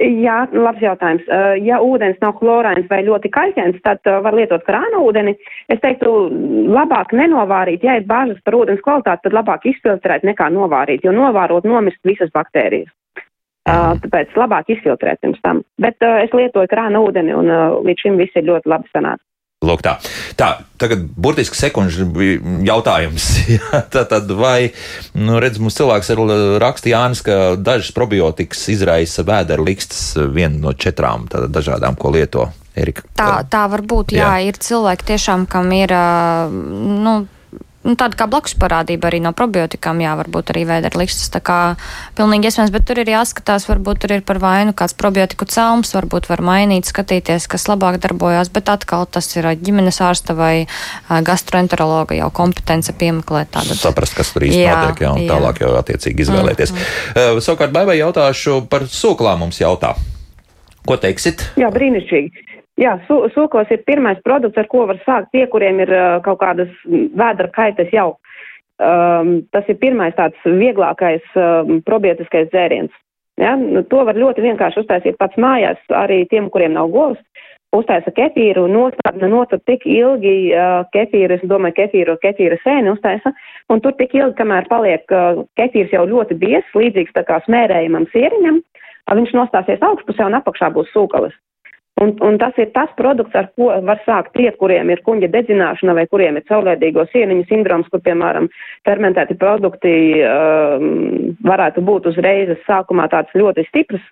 [0.00, 1.26] Jā, labs jautājums.
[1.60, 5.34] Ja ūdens nav chlorāns vai ļoti kaļķens, tad var lietot krāna ūdeni.
[5.68, 6.14] Es teiktu,
[6.72, 7.84] labāk nenovārīt.
[7.84, 12.32] Ja ir bāžas par ūdens kvalitāti, tad labāk izfiltrēt nekā novārīt, jo novārot nomirst visas
[12.32, 12.88] baktērijas.
[13.68, 15.60] Tāpēc labāk izfiltrēt pirms tam.
[15.78, 17.52] Bet es lietoju krāna ūdeni un
[17.84, 19.29] līdz šim viss ir ļoti labi sanācis.
[19.60, 19.98] Lūk, tā.
[20.40, 20.46] tā,
[20.80, 22.06] tagad burtiski sekundžu
[22.64, 23.26] jautājums.
[23.92, 24.70] Tā tad vai,
[25.12, 26.22] nu, redz, mums cilvēks ir
[26.62, 33.04] raksta Jānis, ka dažas probiotikas izraisa vēdera likstas viena no četrām dažādām, ko lieto Erika.
[33.20, 34.48] Tā, tā var būt, jā, Jā.
[34.48, 37.14] ir cilvēki tiešām, kam ir, ā, nu,
[37.86, 41.58] nu, tāda kā blakus parādība arī no probiotikām, jā, varbūt arī vēdera likstas, tā kā
[42.18, 46.28] pilnīgi iespējams, bet tur ir jāskatās, varbūt tur ir par vainu kāds probiotiku caums, varbūt
[46.30, 50.66] var mainīt, skatīties, kas labāk darbojās, bet atkal tas ir ģimenes ārsta vai
[51.08, 53.78] gastroenterologa jau kompetence piemeklēt tādu.
[53.78, 55.32] Saprast, kas tur īsti Jā, notiek, jā, un jā.
[55.32, 56.76] tālāk jau attiecīgi izvēlēties.
[56.76, 59.94] Uh, savukārt, Baibai jautāšu par sūklām mums jautā.
[60.88, 61.44] Ko teiksit?
[61.60, 62.49] Jā, brīnišķīgi.
[62.80, 66.40] Jā, su, sūkos ir pirmais produkts, ar ko var sākt tie, kuriem ir uh, kaut
[66.40, 68.14] kādas vēdra kaitas jau.
[68.80, 72.94] Um, tas ir pirmais tāds vieglākais um, probiotiskais dzēriens.
[73.40, 73.52] Ja?
[73.60, 77.20] Nu, to var ļoti vienkārši uztaisīt pats mājās, arī tiem, kuriem nav govs.
[77.76, 83.30] Uztaisa kefīru, nostādna notur tik ilgi uh, kefīru, es domāju, kefīru, kefīra sēni uztaisa,
[83.70, 88.08] un tur tik ilgi, kamēr paliek uh, kefīrs jau ļoti biezs, līdzīgs tā kā smērējumam
[88.16, 88.64] sieriņam,
[89.20, 91.36] viņš nostāsies augšpusē un apakšā būs sūkalis.
[92.00, 95.92] Un, un tas ir tas produkts, ar ko var sākt tie, kuriem ir kuģa dedzināšana
[95.98, 98.48] vai kuriem ir caurlaidīgo sieniņu sindroms, kur, piemēram,
[98.88, 99.92] fermentēti produkti
[100.24, 104.06] um, varētu būt uzreiz sākumā tāds ļoti stiprs.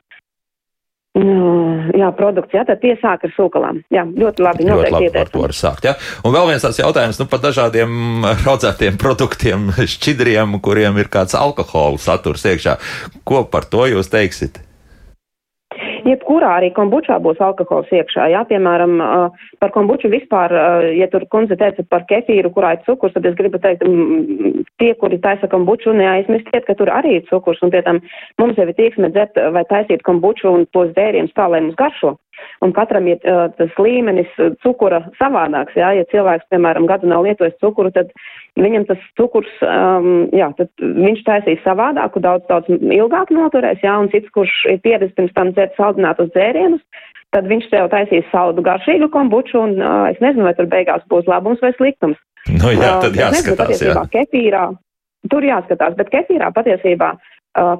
[1.17, 3.81] Mm, Jā, produkts, jā, tad tie sāk ar sūkalām.
[3.95, 5.43] Jā, ļoti labi, Ļoti labi par to ieteicams.
[5.43, 5.89] var sākt.
[5.89, 5.97] Ja?
[6.29, 11.99] Un vēl viens tāds jautājums nu, par dažādiem raudzētiem produktiem, šķidriem, kuriem ir kāds alkohola
[12.03, 12.77] saturs iekšā.
[13.27, 14.61] Ko par to jūs teiksit?
[16.07, 18.29] Jebkurā arī kombučā būs alkohols iekšā.
[18.33, 18.95] Jā, piemēram,
[19.63, 20.55] par kombuču vispār,
[20.95, 23.83] ja tur kundze teica par kefīru, kurā ir cukurs, tad es gribu teikt,
[24.79, 28.03] tie, kuri taisa kombuču, neaizmirstiet, ka tur arī ir cukurs, un pie tam
[28.39, 32.17] mums jau ir tieksme dzert vai taisīt kombuču un tos dzērienus tā, lai mums garšo.
[32.65, 37.23] Un katram ir uh, tas līmenis uh, cukura savādāks, jā, ja cilvēks, piemēram, gadu nav
[37.27, 38.11] lietojis cukuru, tad
[38.59, 44.11] viņam tas cukurs, um, jā, tad viņš taisīs savādāku, daudz, daudz ilgāk noturēs, jā, un
[44.15, 46.83] cits, kurš ir pieredzis pirms tam dzert saldinātus dzērienus,
[47.37, 51.31] tad viņš tev taisīs saldu garšīgu kombuču, un uh, es nezinu, vai tur beigās būs
[51.31, 52.19] labums vai sliktums.
[52.49, 53.59] Nu, jā, Uh, tad nezinu, jāskatās.
[53.65, 54.07] patiesībā Jā.
[54.17, 54.67] kefīrā,
[55.31, 57.35] tur jāskatās, bet kefīrā patiesībā uh,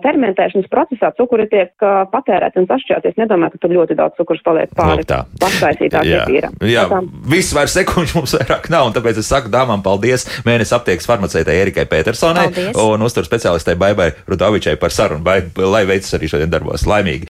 [0.05, 1.73] fermentēšanas procesā cukuri tiek
[2.13, 3.13] patērēti un sašķelti.
[3.13, 5.21] Es nedomāju, ka tur ļoti daudz cukurs paliek pāri Lūk tā.
[5.41, 6.51] paštaisītā Jā, kefīra.
[6.61, 10.27] jā Tā kā- viss vairs sekundžu mums vairāk nav, un tāpēc es saku dāmām paldies
[10.47, 12.77] mēnesis aptiekas farmaceitei Erikai Petersonai Paldies.
[12.77, 16.85] un uztur speciālistei Baibai Rudovičai par sarunu, Bai- lai veicas arī šodien darbos.
[16.87, 17.27] Laimīgi!